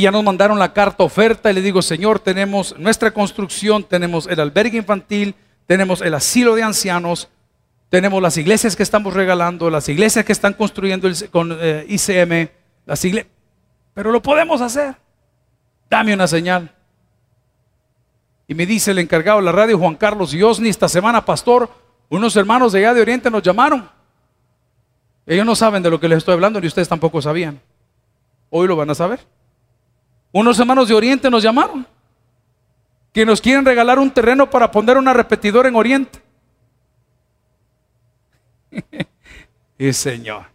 Y 0.02 0.06
ya 0.06 0.10
nos 0.10 0.24
mandaron 0.24 0.58
la 0.58 0.74
carta 0.74 1.04
oferta 1.04 1.52
y 1.52 1.54
le 1.54 1.62
digo, 1.62 1.80
Señor, 1.84 2.18
tenemos 2.18 2.76
nuestra 2.80 3.12
construcción, 3.12 3.84
tenemos 3.84 4.26
el 4.26 4.40
albergue 4.40 4.80
infantil, 4.80 5.36
tenemos 5.68 6.02
el 6.02 6.16
asilo 6.16 6.56
de 6.56 6.64
ancianos, 6.64 7.30
tenemos 7.88 8.20
las 8.20 8.36
iglesias 8.36 8.76
que 8.76 8.82
estamos 8.82 9.14
regalando, 9.14 9.70
las 9.70 9.88
iglesias 9.90 10.26
que 10.26 10.32
están 10.32 10.54
construyendo 10.54 11.08
con 11.30 11.56
eh, 11.62 11.86
ICM, 11.88 12.50
las 12.88 13.06
iglesias. 13.06 13.32
Pero 13.94 14.12
lo 14.12 14.24
podemos 14.24 14.60
hacer. 14.60 14.96
Dame 15.88 16.16
una 16.16 16.26
señal. 16.26 16.74
Y 18.48 18.56
me 18.56 18.66
dice 18.66 18.90
el 18.90 18.98
encargado 18.98 19.38
de 19.38 19.46
la 19.46 19.52
radio, 19.52 19.78
Juan 19.78 19.94
Carlos 19.94 20.34
y 20.34 20.42
Osni, 20.42 20.70
esta 20.70 20.90
semana, 20.90 21.24
pastor, 21.24 21.70
unos 22.10 22.36
hermanos 22.36 22.72
de 22.72 22.80
allá 22.80 22.96
de 22.96 23.02
Oriente 23.02 23.30
nos 23.30 23.44
llamaron. 23.44 23.88
Ellos 25.28 25.46
no 25.46 25.56
saben 25.56 25.84
de 25.84 25.92
lo 25.92 26.00
que 26.00 26.08
les 26.08 26.18
estoy 26.18 26.34
hablando, 26.34 26.60
ni 26.60 26.66
ustedes 26.66 26.90
tampoco 26.90 27.22
sabían. 27.22 27.62
Hoy 28.50 28.68
lo 28.68 28.76
van 28.76 28.90
a 28.90 28.96
saber. 28.96 29.20
Unos 30.32 30.60
hermanos 30.60 30.88
de 30.88 30.94
Oriente 30.94 31.30
nos 31.30 31.44
llamaron, 31.44 31.86
que 33.12 33.26
nos 33.26 33.42
quieren 33.42 33.66
regalar 33.66 34.00
un 34.00 34.12
terreno 34.12 34.50
para 34.50 34.72
poner 34.72 34.98
una 34.98 35.14
repetidora 35.14 35.68
en 35.68 35.76
Oriente. 35.76 36.22
y 39.78 39.92
Señor, 39.92 40.46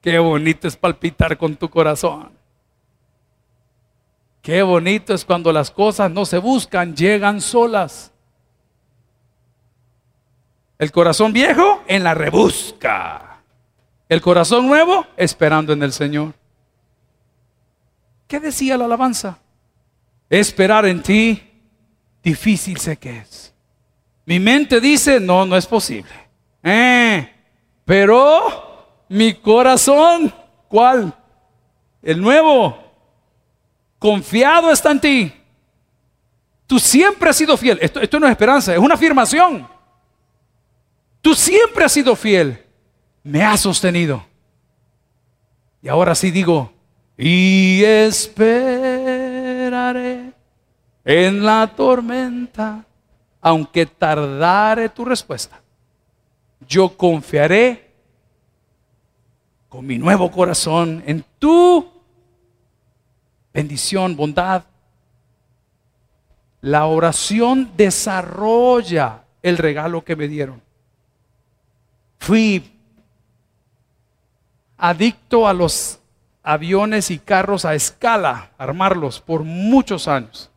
qué 0.00 0.18
bonito 0.18 0.68
es 0.68 0.76
palpitar 0.76 1.38
con 1.38 1.56
tu 1.56 1.70
corazón. 1.70 2.30
Qué 4.42 4.62
bonito 4.62 5.14
es 5.14 5.24
cuando 5.24 5.50
las 5.50 5.70
cosas 5.70 6.10
no 6.10 6.26
se 6.26 6.36
buscan, 6.36 6.94
llegan 6.94 7.40
solas. 7.40 8.12
El 10.78 10.92
corazón 10.92 11.32
viejo 11.32 11.82
en 11.86 12.04
la 12.04 12.12
rebusca. 12.12 13.40
El 14.06 14.20
corazón 14.20 14.66
nuevo 14.66 15.06
esperando 15.16 15.72
en 15.72 15.82
el 15.82 15.92
Señor. 15.92 16.34
¿Qué 18.26 18.40
decía 18.40 18.76
la 18.76 18.86
alabanza? 18.86 19.38
Esperar 20.28 20.86
en 20.86 21.02
ti, 21.02 21.42
difícil 22.22 22.78
sé 22.78 22.96
que 22.96 23.18
es. 23.18 23.54
Mi 24.26 24.40
mente 24.40 24.80
dice, 24.80 25.20
no, 25.20 25.44
no 25.44 25.56
es 25.56 25.66
posible. 25.66 26.12
Eh, 26.62 27.30
pero 27.84 29.04
mi 29.08 29.34
corazón, 29.34 30.32
¿cuál? 30.68 31.14
El 32.02 32.20
nuevo, 32.20 32.78
confiado 33.98 34.70
está 34.70 34.90
en 34.90 35.00
ti. 35.00 35.32
Tú 36.66 36.78
siempre 36.78 37.30
has 37.30 37.36
sido 37.36 37.56
fiel. 37.56 37.78
Esto, 37.80 38.00
esto 38.00 38.18
no 38.18 38.26
es 38.26 38.30
esperanza, 38.30 38.72
es 38.72 38.78
una 38.78 38.94
afirmación. 38.94 39.68
Tú 41.20 41.34
siempre 41.34 41.84
has 41.84 41.92
sido 41.92 42.16
fiel. 42.16 42.62
Me 43.22 43.42
has 43.42 43.60
sostenido. 43.60 44.24
Y 45.80 45.88
ahora 45.88 46.14
sí 46.14 46.30
digo, 46.30 46.73
y 47.16 47.82
esperaré 47.84 49.14
en 51.04 51.44
la 51.44 51.72
tormenta, 51.74 52.84
aunque 53.40 53.86
tardare 53.86 54.88
tu 54.88 55.04
respuesta. 55.04 55.60
Yo 56.66 56.96
confiaré 56.96 57.92
con 59.68 59.86
mi 59.86 59.98
nuevo 59.98 60.30
corazón 60.30 61.02
en 61.06 61.24
tu 61.38 61.86
bendición, 63.52 64.16
bondad. 64.16 64.64
La 66.62 66.86
oración 66.86 67.72
desarrolla 67.76 69.24
el 69.42 69.58
regalo 69.58 70.02
que 70.02 70.16
me 70.16 70.26
dieron. 70.26 70.62
Fui 72.18 72.72
adicto 74.78 75.46
a 75.46 75.52
los 75.52 76.00
aviones 76.44 77.10
y 77.10 77.18
carros 77.18 77.64
a 77.64 77.74
escala, 77.74 78.50
armarlos 78.58 79.20
por 79.20 79.42
muchos 79.42 80.06
años. 80.06 80.50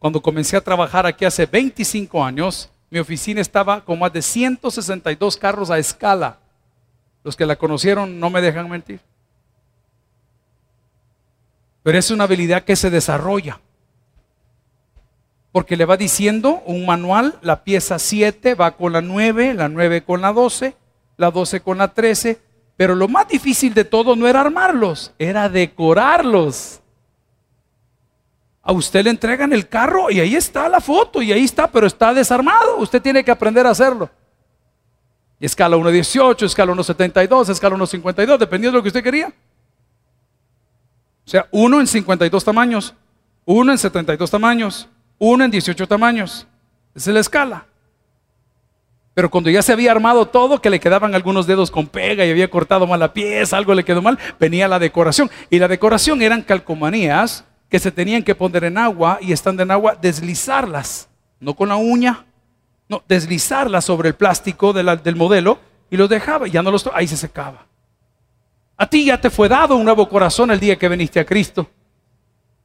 Cuando 0.00 0.20
comencé 0.20 0.56
a 0.56 0.60
trabajar 0.60 1.06
aquí 1.06 1.24
hace 1.24 1.46
25 1.46 2.22
años, 2.22 2.70
mi 2.90 2.98
oficina 2.98 3.40
estaba 3.40 3.84
con 3.84 4.00
más 4.00 4.12
de 4.12 4.20
162 4.20 5.36
carros 5.36 5.70
a 5.70 5.78
escala. 5.78 6.38
Los 7.22 7.36
que 7.36 7.46
la 7.46 7.56
conocieron 7.56 8.18
no 8.18 8.30
me 8.30 8.40
dejan 8.40 8.68
mentir. 8.68 9.00
Pero 11.82 11.96
es 11.96 12.10
una 12.10 12.24
habilidad 12.24 12.64
que 12.64 12.76
se 12.76 12.90
desarrolla. 12.90 13.60
Porque 15.52 15.76
le 15.76 15.84
va 15.84 15.96
diciendo 15.96 16.62
un 16.66 16.84
manual, 16.84 17.38
la 17.42 17.62
pieza 17.62 17.98
7 17.98 18.54
va 18.54 18.72
con 18.72 18.92
la 18.92 19.02
9, 19.02 19.54
la 19.54 19.68
9 19.68 20.02
con 20.02 20.20
la 20.20 20.32
12, 20.32 20.74
la 21.16 21.30
12 21.30 21.60
con 21.60 21.78
la 21.78 21.88
13, 21.88 22.40
pero 22.80 22.94
lo 22.94 23.08
más 23.08 23.28
difícil 23.28 23.74
de 23.74 23.84
todo 23.84 24.16
no 24.16 24.26
era 24.26 24.40
armarlos, 24.40 25.12
era 25.18 25.50
decorarlos. 25.50 26.80
A 28.62 28.72
usted 28.72 29.04
le 29.04 29.10
entregan 29.10 29.52
el 29.52 29.68
carro 29.68 30.10
y 30.10 30.18
ahí 30.18 30.34
está 30.34 30.66
la 30.66 30.80
foto 30.80 31.20
y 31.20 31.30
ahí 31.30 31.44
está, 31.44 31.70
pero 31.70 31.86
está 31.86 32.14
desarmado. 32.14 32.78
Usted 32.78 33.02
tiene 33.02 33.22
que 33.22 33.30
aprender 33.30 33.66
a 33.66 33.72
hacerlo. 33.72 34.08
Escala 35.38 35.76
1.18, 35.76 36.46
escala 36.46 36.72
1.72, 36.72 37.50
escala 37.50 37.76
1.52, 37.76 38.38
dependiendo 38.38 38.76
de 38.76 38.78
lo 38.78 38.82
que 38.82 38.88
usted 38.88 39.04
quería. 39.04 39.28
O 41.26 41.30
sea, 41.30 41.48
uno 41.50 41.80
en 41.80 41.86
52 41.86 42.42
tamaños, 42.42 42.94
uno 43.44 43.72
en 43.72 43.76
72 43.76 44.30
tamaños, 44.30 44.88
uno 45.18 45.44
en 45.44 45.50
18 45.50 45.86
tamaños. 45.86 46.46
Esa 46.94 47.10
es 47.10 47.14
la 47.14 47.20
escala. 47.20 47.66
Pero 49.14 49.30
cuando 49.30 49.50
ya 49.50 49.62
se 49.62 49.72
había 49.72 49.90
armado 49.90 50.26
todo, 50.26 50.60
que 50.60 50.70
le 50.70 50.80
quedaban 50.80 51.14
algunos 51.14 51.46
dedos 51.46 51.70
con 51.70 51.86
pega 51.86 52.24
y 52.24 52.30
había 52.30 52.48
cortado 52.48 52.86
mal 52.86 53.00
la 53.00 53.12
pieza, 53.12 53.56
algo 53.56 53.74
le 53.74 53.84
quedó 53.84 54.02
mal, 54.02 54.18
venía 54.38 54.68
la 54.68 54.78
decoración. 54.78 55.30
Y 55.50 55.58
la 55.58 55.68
decoración 55.68 56.22
eran 56.22 56.42
calcomanías 56.42 57.44
que 57.68 57.78
se 57.78 57.90
tenían 57.90 58.22
que 58.22 58.34
poner 58.34 58.64
en 58.64 58.78
agua 58.78 59.18
y 59.20 59.32
estando 59.32 59.62
en 59.62 59.70
agua, 59.70 59.96
deslizarlas, 60.00 61.08
no 61.38 61.54
con 61.54 61.68
la 61.68 61.76
uña, 61.76 62.24
no, 62.88 63.02
deslizarlas 63.06 63.84
sobre 63.84 64.08
el 64.08 64.14
plástico 64.14 64.72
del 64.72 65.16
modelo 65.16 65.58
y 65.90 65.96
lo 65.96 66.08
dejaba 66.08 66.46
ya 66.48 66.62
no 66.62 66.70
los 66.70 66.88
ahí 66.92 67.06
se 67.06 67.16
secaba. 67.16 67.66
A 68.76 68.86
ti 68.86 69.04
ya 69.04 69.20
te 69.20 69.30
fue 69.30 69.48
dado 69.48 69.76
un 69.76 69.84
nuevo 69.84 70.08
corazón 70.08 70.50
el 70.50 70.58
día 70.58 70.76
que 70.76 70.88
viniste 70.88 71.20
a 71.20 71.24
Cristo. 71.24 71.68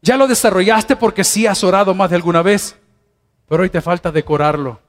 Ya 0.01 0.15
lo 0.17 0.27
desarrollaste 0.27 0.95
porque 0.95 1.23
sí 1.23 1.45
has 1.45 1.63
orado 1.63 1.93
más 1.93 2.09
de 2.09 2.15
alguna 2.15 2.41
vez, 2.41 2.79
pero 3.49 3.63
hoy 3.63 3.69
te 3.69 3.81
falta 3.81 4.11
decorarlo. 4.11 4.79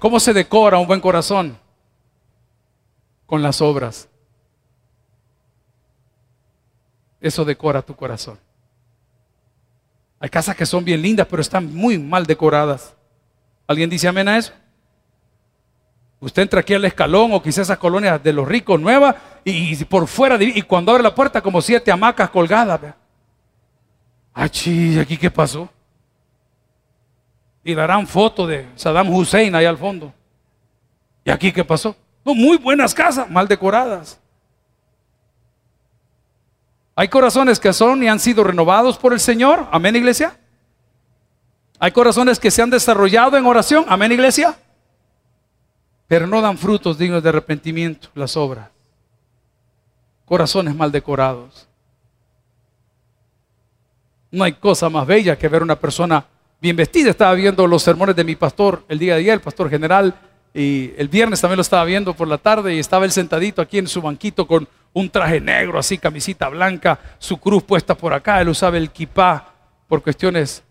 ¿Cómo 0.00 0.18
se 0.18 0.32
decora 0.32 0.78
un 0.78 0.86
buen 0.86 1.00
corazón? 1.00 1.56
Con 3.26 3.42
las 3.42 3.60
obras. 3.60 4.08
Eso 7.20 7.44
decora 7.44 7.82
tu 7.82 7.94
corazón. 7.94 8.38
Hay 10.18 10.30
casas 10.30 10.56
que 10.56 10.64
son 10.64 10.84
bien 10.84 11.02
lindas, 11.02 11.26
pero 11.28 11.42
están 11.42 11.72
muy 11.74 11.98
mal 11.98 12.24
decoradas. 12.24 12.94
¿Alguien 13.66 13.90
dice 13.90 14.08
amén 14.08 14.26
a 14.26 14.38
eso? 14.38 14.52
Usted 16.18 16.42
entra 16.42 16.60
aquí 16.60 16.72
al 16.72 16.84
escalón 16.86 17.32
o 17.34 17.42
quizás 17.42 17.66
esas 17.66 17.78
colonias 17.78 18.22
de 18.22 18.32
los 18.32 18.48
ricos 18.48 18.80
nuevas 18.80 19.16
y, 19.44 19.84
por 19.84 20.06
fuera, 20.06 20.42
y 20.42 20.62
cuando 20.62 20.92
abre 20.92 21.02
la 21.02 21.14
puerta 21.14 21.42
como 21.42 21.60
siete 21.60 21.92
hamacas 21.92 22.30
colgadas. 22.30 22.80
Ah, 24.32 24.44
¿aquí 24.44 25.18
qué 25.18 25.30
pasó? 25.30 25.68
Y 27.70 27.74
le 27.74 27.82
harán 27.82 28.06
foto 28.06 28.46
de 28.46 28.68
Saddam 28.76 29.08
Hussein 29.08 29.54
ahí 29.54 29.64
al 29.64 29.78
fondo. 29.78 30.12
¿Y 31.24 31.30
aquí 31.30 31.52
qué 31.52 31.64
pasó? 31.64 31.94
No, 32.24 32.34
muy 32.34 32.56
buenas 32.56 32.94
casas, 32.94 33.30
mal 33.30 33.46
decoradas. 33.46 34.18
Hay 36.94 37.08
corazones 37.08 37.58
que 37.58 37.72
son 37.72 38.02
y 38.02 38.08
han 38.08 38.20
sido 38.20 38.44
renovados 38.44 38.98
por 38.98 39.12
el 39.12 39.20
Señor. 39.20 39.66
Amén, 39.70 39.96
iglesia. 39.96 40.36
Hay 41.78 41.92
corazones 41.92 42.38
que 42.38 42.50
se 42.50 42.60
han 42.60 42.70
desarrollado 42.70 43.36
en 43.36 43.46
oración. 43.46 43.84
Amén, 43.88 44.12
iglesia 44.12 44.56
pero 46.10 46.26
no 46.26 46.40
dan 46.40 46.58
frutos 46.58 46.98
dignos 46.98 47.22
de 47.22 47.28
arrepentimiento 47.28 48.08
las 48.16 48.36
obras. 48.36 48.68
Corazones 50.24 50.74
mal 50.74 50.90
decorados. 50.90 51.68
No 54.32 54.42
hay 54.42 54.54
cosa 54.54 54.88
más 54.88 55.06
bella 55.06 55.38
que 55.38 55.46
ver 55.46 55.62
una 55.62 55.78
persona 55.78 56.26
bien 56.60 56.76
vestida. 56.76 57.10
Estaba 57.10 57.34
viendo 57.34 57.66
los 57.66 57.82
sermones 57.82 58.16
de 58.16 58.24
mi 58.24 58.36
pastor 58.36 58.84
el 58.88 58.98
día 58.98 59.14
de 59.14 59.20
ayer, 59.20 59.34
el 59.34 59.40
pastor 59.40 59.70
general, 59.70 60.14
y 60.52 60.92
el 60.96 61.08
viernes 61.08 61.40
también 61.40 61.56
lo 61.56 61.62
estaba 61.62 61.84
viendo 61.84 62.14
por 62.14 62.26
la 62.26 62.38
tarde 62.38 62.74
y 62.74 62.78
estaba 62.78 63.04
él 63.04 63.12
sentadito 63.12 63.62
aquí 63.62 63.78
en 63.78 63.86
su 63.86 64.02
banquito 64.02 64.46
con 64.46 64.68
un 64.92 65.08
traje 65.08 65.40
negro, 65.40 65.78
así, 65.78 65.96
camisita 65.96 66.48
blanca, 66.48 66.98
su 67.18 67.38
cruz 67.38 67.62
puesta 67.62 67.94
por 67.94 68.12
acá. 68.12 68.40
Él 68.40 68.48
usaba 68.48 68.76
el 68.76 68.90
kipá 68.90 69.54
por 69.86 70.02
cuestiones 70.02 70.64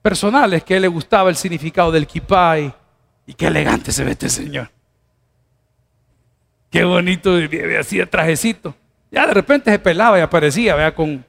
personales, 0.00 0.64
que 0.64 0.74
a 0.74 0.76
él 0.76 0.82
le 0.82 0.88
gustaba 0.88 1.28
el 1.28 1.36
significado 1.36 1.92
del 1.92 2.06
kipá 2.06 2.58
y, 2.58 2.72
y 3.26 3.34
qué 3.34 3.48
elegante 3.48 3.92
se 3.92 4.04
ve 4.04 4.12
este 4.12 4.30
señor. 4.30 4.70
Qué 6.70 6.84
bonito, 6.84 7.34
así 7.78 7.98
de 7.98 8.06
trajecito. 8.06 8.74
Ya 9.10 9.26
de 9.26 9.34
repente 9.34 9.70
se 9.70 9.78
pelaba 9.78 10.18
y 10.18 10.22
aparecía, 10.22 10.74
vea, 10.74 10.94
con 10.94 11.24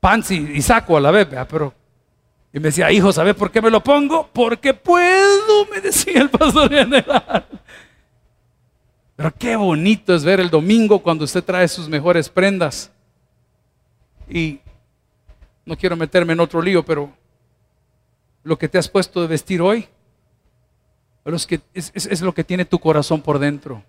pants 0.00 0.30
y, 0.30 0.62
saco 0.62 0.96
a 0.96 1.00
la 1.00 1.10
vez, 1.10 1.28
vea, 1.30 1.46
pero. 1.46 1.74
Y 2.52 2.58
me 2.58 2.68
decía, 2.68 2.90
hijo, 2.90 3.12
¿sabes 3.12 3.34
por 3.34 3.50
qué 3.50 3.62
me 3.62 3.70
lo 3.70 3.82
pongo? 3.82 4.28
Porque 4.32 4.74
puedo, 4.74 5.66
me 5.66 5.80
decía 5.80 6.20
el 6.20 6.30
pastor 6.30 6.68
general. 6.68 7.46
Pero 9.14 9.34
qué 9.38 9.54
bonito 9.54 10.14
es 10.14 10.24
ver 10.24 10.40
el 10.40 10.50
domingo 10.50 11.00
cuando 11.00 11.24
usted 11.24 11.44
trae 11.44 11.68
sus 11.68 11.88
mejores 11.88 12.28
prendas. 12.28 12.90
Y 14.28 14.60
no 15.64 15.76
quiero 15.76 15.96
meterme 15.96 16.32
en 16.32 16.40
otro 16.40 16.60
lío, 16.60 16.84
pero 16.84 17.12
lo 18.42 18.58
que 18.58 18.68
te 18.68 18.78
has 18.78 18.88
puesto 18.88 19.20
de 19.20 19.28
vestir 19.28 19.60
hoy 19.60 19.86
es 21.24 22.22
lo 22.22 22.34
que 22.34 22.42
tiene 22.42 22.64
tu 22.64 22.78
corazón 22.80 23.22
por 23.22 23.38
dentro. 23.38 23.84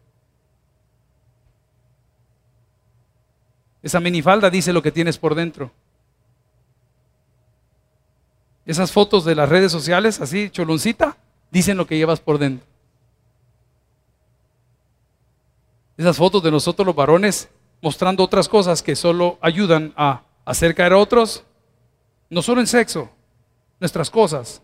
Esa 3.82 4.00
minifalda 4.00 4.52
dice 4.52 4.74
lo 4.74 4.84
que 4.84 4.92
tienes 4.92 5.18
por 5.18 5.34
dentro. 5.34 5.72
Esas 8.66 8.92
fotos 8.92 9.26
de 9.26 9.36
las 9.36 9.50
redes 9.50 9.72
sociales, 9.72 10.22
así, 10.22 10.50
choloncita, 10.50 11.18
dicen 11.50 11.78
lo 11.78 11.88
que 11.88 11.98
llevas 11.98 12.20
por 12.20 12.38
dentro. 12.38 12.66
Esas 15.98 16.18
fotos 16.18 16.42
de 16.44 16.52
nosotros 16.52 16.86
los 16.86 16.96
varones 16.96 17.50
mostrando 17.82 18.24
otras 18.24 18.48
cosas 18.48 18.82
que 18.82 18.96
solo 18.96 19.38
ayudan 19.42 19.94
a 19.96 20.24
hacer 20.46 20.76
caer 20.76 20.94
a 20.94 20.98
otros, 20.98 21.44
no 22.30 22.42
solo 22.42 22.62
en 22.62 22.68
sexo, 22.68 23.10
nuestras 23.80 24.10
cosas. 24.10 24.62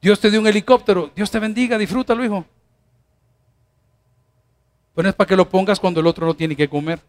Dios 0.00 0.18
te 0.18 0.30
dio 0.30 0.40
un 0.40 0.46
helicóptero, 0.46 1.10
Dios 1.14 1.30
te 1.30 1.38
bendiga, 1.38 1.76
disfrútalo, 1.76 2.24
hijo. 2.24 2.44
Pero 4.94 5.02
no 5.04 5.08
es 5.10 5.14
para 5.14 5.28
que 5.28 5.36
lo 5.36 5.48
pongas 5.48 5.78
cuando 5.78 6.00
el 6.00 6.06
otro 6.06 6.26
no 6.26 6.34
tiene 6.34 6.56
que 6.56 6.68
comer. 6.68 7.00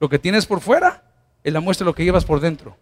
Lo 0.00 0.08
que 0.08 0.18
tienes 0.18 0.46
por 0.46 0.60
fuera 0.60 1.02
es 1.44 1.52
la 1.52 1.60
muestra 1.60 1.84
lo 1.84 1.94
que 1.94 2.04
llevas 2.04 2.24
por 2.24 2.40
dentro. 2.40 2.76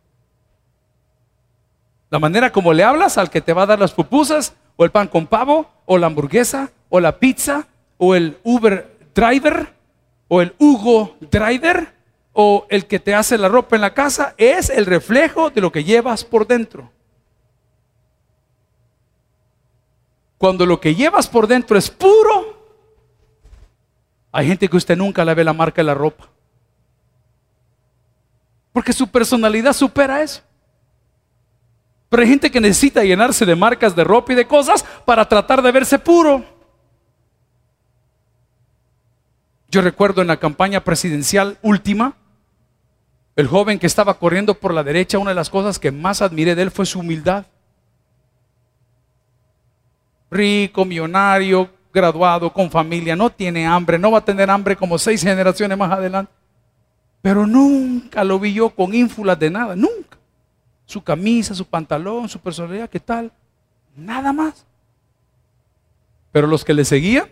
La 2.08 2.20
manera 2.20 2.52
como 2.52 2.72
le 2.72 2.84
hablas 2.84 3.18
al 3.18 3.28
que 3.28 3.40
te 3.40 3.52
va 3.52 3.62
a 3.62 3.66
dar 3.66 3.78
las 3.78 3.92
pupusas, 3.92 4.54
o 4.76 4.84
el 4.84 4.90
pan 4.90 5.08
con 5.08 5.26
pavo, 5.26 5.68
o 5.84 5.98
la 5.98 6.06
hamburguesa, 6.06 6.70
o 6.88 7.00
la 7.00 7.18
pizza, 7.18 7.66
o 7.98 8.14
el 8.14 8.38
Uber 8.44 8.96
driver, 9.14 9.72
o 10.28 10.40
el 10.40 10.54
Hugo 10.58 11.16
driver, 11.20 11.92
o 12.32 12.66
el 12.70 12.86
que 12.86 13.00
te 13.00 13.14
hace 13.14 13.36
la 13.36 13.48
ropa 13.48 13.76
en 13.76 13.82
la 13.82 13.94
casa, 13.94 14.34
es 14.38 14.70
el 14.70 14.86
reflejo 14.86 15.50
de 15.50 15.60
lo 15.60 15.72
que 15.72 15.84
llevas 15.84 16.24
por 16.24 16.46
dentro. 16.46 16.90
Cuando 20.38 20.66
lo 20.66 20.80
que 20.80 20.94
llevas 20.94 21.28
por 21.28 21.46
dentro 21.46 21.76
es 21.76 21.90
puro, 21.90 22.62
hay 24.32 24.46
gente 24.46 24.68
que 24.68 24.76
usted 24.76 24.96
nunca 24.96 25.24
le 25.24 25.34
ve 25.34 25.44
la 25.44 25.52
marca 25.52 25.82
de 25.82 25.84
la 25.84 25.94
ropa. 25.94 26.28
Porque 28.72 28.92
su 28.92 29.06
personalidad 29.08 29.72
supera 29.72 30.22
eso. 30.22 30.42
Pero 32.08 32.22
hay 32.22 32.28
gente 32.28 32.50
que 32.50 32.60
necesita 32.60 33.02
llenarse 33.02 33.46
de 33.46 33.56
marcas 33.56 33.96
de 33.96 34.04
ropa 34.04 34.32
y 34.32 34.36
de 34.36 34.46
cosas 34.46 34.84
para 35.04 35.26
tratar 35.26 35.62
de 35.62 35.72
verse 35.72 35.98
puro. 35.98 36.44
Yo 39.68 39.80
recuerdo 39.80 40.20
en 40.20 40.28
la 40.28 40.36
campaña 40.36 40.84
presidencial 40.84 41.56
última, 41.62 42.14
el 43.34 43.46
joven 43.46 43.78
que 43.78 43.86
estaba 43.86 44.18
corriendo 44.18 44.52
por 44.52 44.74
la 44.74 44.84
derecha, 44.84 45.16
una 45.16 45.30
de 45.30 45.36
las 45.36 45.48
cosas 45.48 45.78
que 45.78 45.90
más 45.90 46.20
admiré 46.20 46.54
de 46.54 46.60
él 46.60 46.70
fue 46.70 46.84
su 46.84 47.00
humildad. 47.00 47.46
Rico, 50.30 50.84
millonario, 50.84 51.70
graduado, 51.94 52.52
con 52.52 52.70
familia, 52.70 53.16
no 53.16 53.30
tiene 53.30 53.66
hambre, 53.66 53.98
no 53.98 54.10
va 54.10 54.18
a 54.18 54.24
tener 54.24 54.50
hambre 54.50 54.76
como 54.76 54.98
seis 54.98 55.22
generaciones 55.22 55.78
más 55.78 55.90
adelante. 55.90 56.30
Pero 57.22 57.46
nunca 57.46 58.24
lo 58.24 58.38
vi 58.40 58.52
yo 58.52 58.70
con 58.70 58.92
ínfulas 58.92 59.38
de 59.38 59.48
nada, 59.48 59.76
nunca. 59.76 60.18
Su 60.84 61.02
camisa, 61.02 61.54
su 61.54 61.64
pantalón, 61.64 62.28
su 62.28 62.40
personalidad, 62.40 62.90
¿qué 62.90 63.00
tal? 63.00 63.32
Nada 63.96 64.32
más. 64.32 64.66
Pero 66.32 66.48
los 66.48 66.64
que 66.64 66.74
le 66.74 66.84
seguían, 66.84 67.28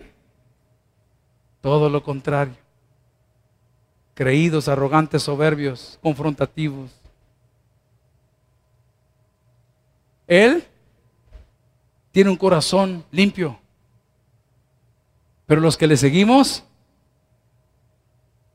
todo 1.61 1.91
lo 1.91 2.03
contrario. 2.03 2.55
Creídos, 4.15 4.69
arrogantes, 4.69 5.25
soberbios, 5.25 5.99
confrontativos. 6.03 6.93
Él 10.27 10.65
tiene 12.13 12.31
un 12.31 12.37
corazón 12.37 13.05
limpio. 13.11 13.59
Pero 15.47 15.61
los 15.61 15.77
que 15.77 15.89
le 15.89 15.97
seguimos, 15.97 16.65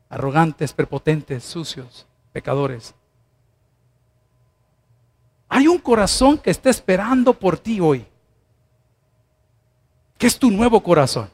arrogantes, 0.08 0.72
prepotentes, 0.72 1.44
sucios, 1.44 2.06
pecadores. 2.32 2.94
Hay 5.48 5.68
un 5.68 5.78
corazón 5.78 6.38
que 6.38 6.50
está 6.50 6.70
esperando 6.70 7.32
por 7.32 7.58
ti 7.58 7.80
hoy, 7.80 8.04
que 10.18 10.26
es 10.26 10.38
tu 10.38 10.50
nuevo 10.50 10.82
corazón, 10.82 11.30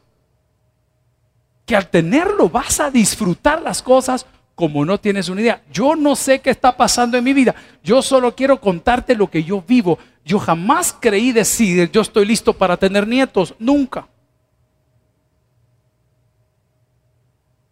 que 1.64 1.76
al 1.76 1.88
tenerlo 1.88 2.48
vas 2.48 2.80
a 2.80 2.90
disfrutar 2.90 3.62
las 3.62 3.82
cosas 3.82 4.26
como 4.54 4.85
no 4.85 5.00
tienes 5.00 5.28
una 5.28 5.40
idea. 5.40 5.62
Yo 5.72 5.96
no 5.96 6.14
sé 6.14 6.40
qué 6.40 6.50
está 6.50 6.77
pasando 6.77 7.16
en 7.16 7.25
mi 7.25 7.33
vida, 7.33 7.54
yo 7.83 8.02
solo 8.02 8.35
quiero 8.35 8.60
contarte 8.60 9.14
lo 9.14 9.31
que 9.31 9.44
yo 9.44 9.62
vivo. 9.62 9.98
Yo 10.25 10.38
jamás 10.38 10.96
creí 11.00 11.33
decir, 11.33 11.90
yo 11.90 12.00
estoy 12.00 12.27
listo 12.27 12.52
para 12.52 12.77
tener 12.77 13.08
nietos, 13.08 13.54
nunca. 13.58 14.06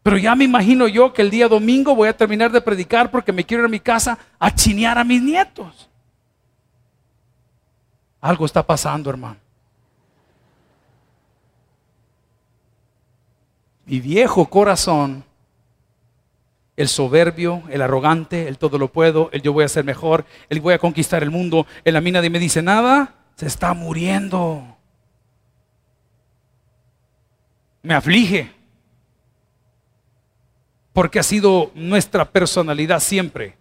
Pero 0.03 0.17
ya 0.17 0.35
me 0.35 0.45
imagino 0.45 0.89
yo 0.89 1.13
que 1.13 1.23
el 1.23 1.31
día 1.31 1.49
domingo 1.49 1.95
voy 1.95 2.09
a 2.09 2.17
terminar 2.17 2.51
de 2.51 2.61
predicar 2.61 3.11
porque 3.11 3.33
me 3.33 3.45
quiero 3.45 3.63
ir 3.63 3.67
a 3.67 3.71
mi 3.71 3.81
casa 3.81 4.19
a 4.39 4.55
chinear 4.55 4.97
a 4.99 5.05
mis 5.05 5.23
nietos. 5.23 5.89
Algo 8.21 8.47
está 8.47 8.67
pasando, 8.67 9.11
hermano. 9.11 9.37
Mi 13.85 14.01
viejo 14.01 14.47
corazón, 14.49 15.25
el 16.77 16.89
soberbio, 16.89 17.63
el 17.69 17.83
arrogante, 17.83 18.49
el 18.49 18.57
todo 18.57 18.79
lo 18.79 18.89
puedo, 18.93 19.29
el 19.33 19.43
yo 19.43 19.53
voy 19.53 19.65
a 19.65 19.69
ser 19.69 19.85
mejor, 19.85 20.25
el 20.49 20.61
voy 20.61 20.75
a 20.75 20.79
conquistar 20.79 21.23
el 21.23 21.31
mundo, 21.31 21.67
el 21.85 21.95
la 21.95 22.01
mina 22.01 22.23
de 22.23 22.31
me 22.31 22.39
dice 22.39 22.63
nada, 22.63 23.15
se 23.37 23.47
está 23.47 23.75
muriendo. 23.75 24.77
me 27.83 27.95
aflige, 27.95 28.53
porque 31.01 31.19
ha 31.19 31.23
sido 31.23 31.71
nuestra 31.75 32.27
personalidad 32.27 33.01
siempre. 33.01 33.57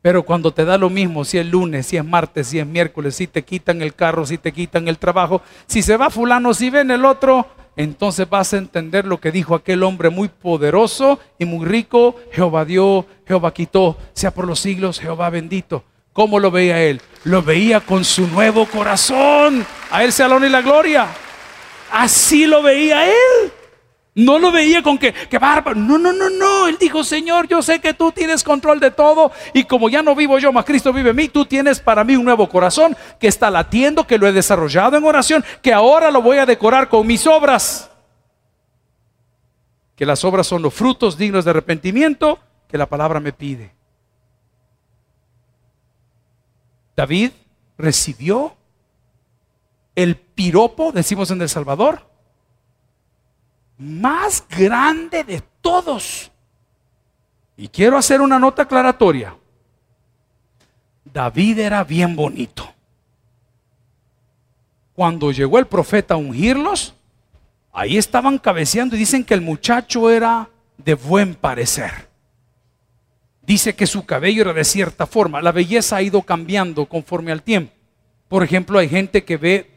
Pero 0.00 0.22
cuando 0.22 0.54
te 0.54 0.64
da 0.64 0.78
lo 0.78 0.88
mismo, 0.88 1.26
si 1.26 1.36
es 1.36 1.44
lunes, 1.44 1.86
si 1.86 1.98
es 1.98 2.04
martes, 2.06 2.46
si 2.46 2.58
es 2.58 2.66
miércoles, 2.66 3.16
si 3.16 3.26
te 3.26 3.42
quitan 3.42 3.82
el 3.82 3.94
carro, 3.94 4.24
si 4.24 4.38
te 4.38 4.52
quitan 4.52 4.88
el 4.88 4.96
trabajo, 4.96 5.42
si 5.66 5.82
se 5.82 5.98
va 5.98 6.08
fulano, 6.08 6.54
si 6.54 6.70
ven 6.70 6.90
el 6.90 7.04
otro, 7.04 7.46
entonces 7.76 8.26
vas 8.26 8.54
a 8.54 8.56
entender 8.56 9.04
lo 9.04 9.20
que 9.20 9.30
dijo 9.30 9.54
aquel 9.54 9.82
hombre 9.82 10.08
muy 10.08 10.28
poderoso 10.28 11.20
y 11.38 11.44
muy 11.44 11.66
rico, 11.66 12.16
Jehová 12.32 12.64
dio, 12.64 13.04
Jehová 13.26 13.52
quitó, 13.52 13.98
sea 14.14 14.30
por 14.30 14.46
los 14.46 14.60
siglos, 14.60 14.98
Jehová 14.98 15.28
bendito. 15.28 15.84
¿Cómo 16.14 16.38
lo 16.38 16.50
veía 16.50 16.82
él? 16.82 17.02
Lo 17.24 17.42
veía 17.42 17.80
con 17.80 18.06
su 18.06 18.26
nuevo 18.28 18.64
corazón. 18.64 19.66
A 19.90 20.04
él 20.04 20.14
honra 20.18 20.46
y 20.46 20.50
la 20.50 20.62
gloria. 20.62 21.06
Así 21.90 22.46
lo 22.46 22.62
veía 22.62 23.06
él. 23.08 23.52
No 24.14 24.38
lo 24.38 24.52
veía 24.52 24.82
con 24.82 24.98
que, 24.98 25.12
que 25.12 25.38
bárbaro. 25.38 25.78
No, 25.78 25.96
no, 25.96 26.12
no, 26.12 26.28
no. 26.28 26.68
Él 26.68 26.76
dijo, 26.78 27.02
Señor, 27.02 27.48
yo 27.48 27.62
sé 27.62 27.80
que 27.80 27.94
tú 27.94 28.12
tienes 28.12 28.44
control 28.44 28.78
de 28.78 28.90
todo. 28.90 29.32
Y 29.54 29.64
como 29.64 29.88
ya 29.88 30.02
no 30.02 30.14
vivo 30.14 30.38
yo, 30.38 30.52
más 30.52 30.66
Cristo 30.66 30.92
vive 30.92 31.10
en 31.10 31.16
mí, 31.16 31.28
tú 31.28 31.46
tienes 31.46 31.80
para 31.80 32.04
mí 32.04 32.14
un 32.16 32.24
nuevo 32.24 32.48
corazón 32.48 32.94
que 33.18 33.28
está 33.28 33.50
latiendo, 33.50 34.06
que 34.06 34.18
lo 34.18 34.26
he 34.26 34.32
desarrollado 34.32 34.98
en 34.98 35.04
oración, 35.04 35.42
que 35.62 35.72
ahora 35.72 36.10
lo 36.10 36.20
voy 36.20 36.38
a 36.38 36.46
decorar 36.46 36.90
con 36.90 37.06
mis 37.06 37.26
obras. 37.26 37.90
Que 39.96 40.04
las 40.04 40.24
obras 40.24 40.46
son 40.46 40.60
los 40.60 40.74
frutos 40.74 41.16
dignos 41.16 41.44
de 41.44 41.50
arrepentimiento 41.50 42.38
que 42.68 42.76
la 42.76 42.86
palabra 42.86 43.18
me 43.18 43.32
pide. 43.32 43.72
David 46.94 47.30
recibió 47.78 48.56
el 49.94 50.16
piropo, 50.16 50.92
decimos 50.92 51.30
en 51.30 51.40
El 51.40 51.48
Salvador, 51.48 52.11
más 53.82 54.44
grande 54.48 55.24
de 55.24 55.42
todos. 55.60 56.30
Y 57.56 57.68
quiero 57.68 57.98
hacer 57.98 58.20
una 58.20 58.38
nota 58.38 58.62
aclaratoria. 58.62 59.36
David 61.04 61.58
era 61.58 61.84
bien 61.84 62.16
bonito. 62.16 62.72
Cuando 64.94 65.32
llegó 65.32 65.58
el 65.58 65.66
profeta 65.66 66.14
a 66.14 66.18
ungirlos, 66.18 66.94
ahí 67.72 67.98
estaban 67.98 68.38
cabeceando 68.38 68.96
y 68.96 69.00
dicen 69.00 69.24
que 69.24 69.34
el 69.34 69.40
muchacho 69.40 70.10
era 70.10 70.48
de 70.76 70.94
buen 70.94 71.34
parecer. 71.34 72.08
Dice 73.42 73.74
que 73.74 73.86
su 73.86 74.06
cabello 74.06 74.42
era 74.42 74.52
de 74.52 74.64
cierta 74.64 75.06
forma. 75.06 75.42
La 75.42 75.52
belleza 75.52 75.96
ha 75.96 76.02
ido 76.02 76.22
cambiando 76.22 76.86
conforme 76.86 77.32
al 77.32 77.42
tiempo. 77.42 77.72
Por 78.28 78.42
ejemplo, 78.42 78.78
hay 78.78 78.88
gente 78.88 79.24
que 79.24 79.36
ve 79.36 79.70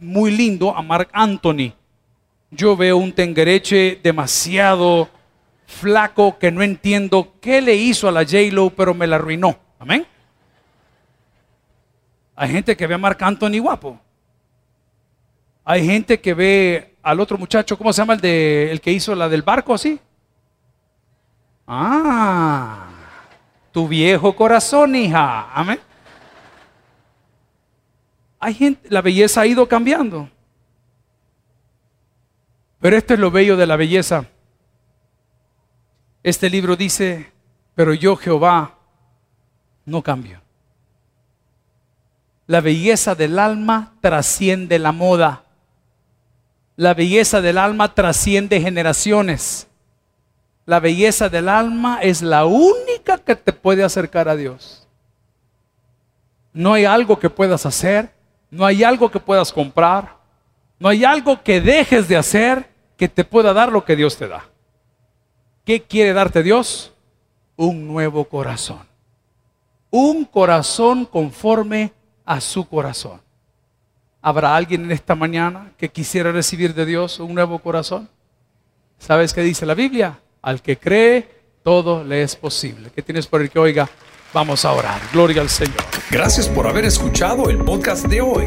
muy 0.00 0.30
lindo 0.30 0.74
a 0.74 0.82
Mark 0.82 1.08
Anthony 1.12 1.74
yo 2.52 2.76
veo 2.76 2.98
un 2.98 3.12
tengereche 3.12 3.98
demasiado 4.02 5.08
flaco 5.66 6.38
que 6.38 6.52
no 6.52 6.62
entiendo 6.62 7.34
qué 7.40 7.62
le 7.62 7.74
hizo 7.74 8.06
a 8.06 8.12
la 8.12 8.24
J-Lo, 8.24 8.70
pero 8.70 8.92
me 8.92 9.06
la 9.06 9.16
arruinó. 9.16 9.58
Amén. 9.78 10.06
Hay 12.36 12.50
gente 12.50 12.76
que 12.76 12.86
ve 12.86 12.94
a 12.94 12.98
Marc 12.98 13.20
Anthony 13.22 13.58
guapo. 13.58 13.98
Hay 15.64 15.86
gente 15.86 16.20
que 16.20 16.34
ve 16.34 16.96
al 17.02 17.20
otro 17.20 17.38
muchacho, 17.38 17.78
¿cómo 17.78 17.92
se 17.92 18.02
llama 18.02 18.14
el 18.14 18.20
de 18.20 18.70
el 18.70 18.80
que 18.80 18.92
hizo 18.92 19.14
la 19.14 19.28
del 19.28 19.42
barco 19.42 19.72
así? 19.72 19.98
Ah, 21.66 22.88
tu 23.72 23.88
viejo 23.88 24.36
corazón, 24.36 24.94
hija. 24.94 25.50
Amén. 25.54 25.80
Hay 28.38 28.54
gente, 28.54 28.88
la 28.90 29.00
belleza 29.00 29.40
ha 29.40 29.46
ido 29.46 29.66
cambiando. 29.66 30.28
Pero 32.82 32.96
esto 32.96 33.14
es 33.14 33.20
lo 33.20 33.30
bello 33.30 33.56
de 33.56 33.64
la 33.64 33.76
belleza. 33.76 34.26
Este 36.24 36.50
libro 36.50 36.74
dice, 36.74 37.32
pero 37.76 37.94
yo 37.94 38.16
Jehová 38.16 38.76
no 39.84 40.02
cambio. 40.02 40.40
La 42.48 42.60
belleza 42.60 43.14
del 43.14 43.38
alma 43.38 43.94
trasciende 44.00 44.80
la 44.80 44.90
moda. 44.90 45.44
La 46.74 46.92
belleza 46.92 47.40
del 47.40 47.58
alma 47.58 47.94
trasciende 47.94 48.60
generaciones. 48.60 49.68
La 50.66 50.80
belleza 50.80 51.28
del 51.28 51.48
alma 51.48 52.00
es 52.02 52.20
la 52.20 52.46
única 52.46 53.16
que 53.18 53.36
te 53.36 53.52
puede 53.52 53.84
acercar 53.84 54.28
a 54.28 54.34
Dios. 54.34 54.88
No 56.52 56.72
hay 56.72 56.84
algo 56.84 57.16
que 57.16 57.30
puedas 57.30 57.64
hacer, 57.64 58.12
no 58.50 58.66
hay 58.66 58.82
algo 58.82 59.08
que 59.08 59.20
puedas 59.20 59.52
comprar, 59.52 60.16
no 60.80 60.88
hay 60.88 61.04
algo 61.04 61.44
que 61.44 61.60
dejes 61.60 62.08
de 62.08 62.16
hacer 62.16 62.71
que 63.02 63.08
te 63.08 63.24
pueda 63.24 63.52
dar 63.52 63.72
lo 63.72 63.84
que 63.84 63.96
Dios 63.96 64.16
te 64.16 64.28
da. 64.28 64.44
¿Qué 65.64 65.82
quiere 65.82 66.12
darte 66.12 66.44
Dios? 66.44 66.92
Un 67.56 67.88
nuevo 67.88 68.26
corazón. 68.26 68.86
Un 69.90 70.24
corazón 70.24 71.06
conforme 71.06 71.92
a 72.24 72.40
su 72.40 72.68
corazón. 72.68 73.20
¿Habrá 74.20 74.54
alguien 74.54 74.84
en 74.84 74.92
esta 74.92 75.16
mañana 75.16 75.72
que 75.78 75.88
quisiera 75.88 76.30
recibir 76.30 76.74
de 76.74 76.86
Dios 76.86 77.18
un 77.18 77.34
nuevo 77.34 77.58
corazón? 77.58 78.08
¿Sabes 79.00 79.34
qué 79.34 79.40
dice 79.40 79.66
la 79.66 79.74
Biblia? 79.74 80.20
Al 80.40 80.62
que 80.62 80.78
cree, 80.78 81.28
todo 81.64 82.04
le 82.04 82.22
es 82.22 82.36
posible. 82.36 82.92
¿Qué 82.94 83.02
tienes 83.02 83.26
por 83.26 83.42
el 83.42 83.50
que 83.50 83.58
oiga? 83.58 83.90
Vamos 84.32 84.64
a 84.64 84.70
orar. 84.70 85.00
Gloria 85.12 85.42
al 85.42 85.48
Señor. 85.48 85.82
Gracias 86.08 86.48
por 86.48 86.68
haber 86.68 86.84
escuchado 86.84 87.50
el 87.50 87.58
podcast 87.64 88.06
de 88.06 88.20
hoy. 88.20 88.46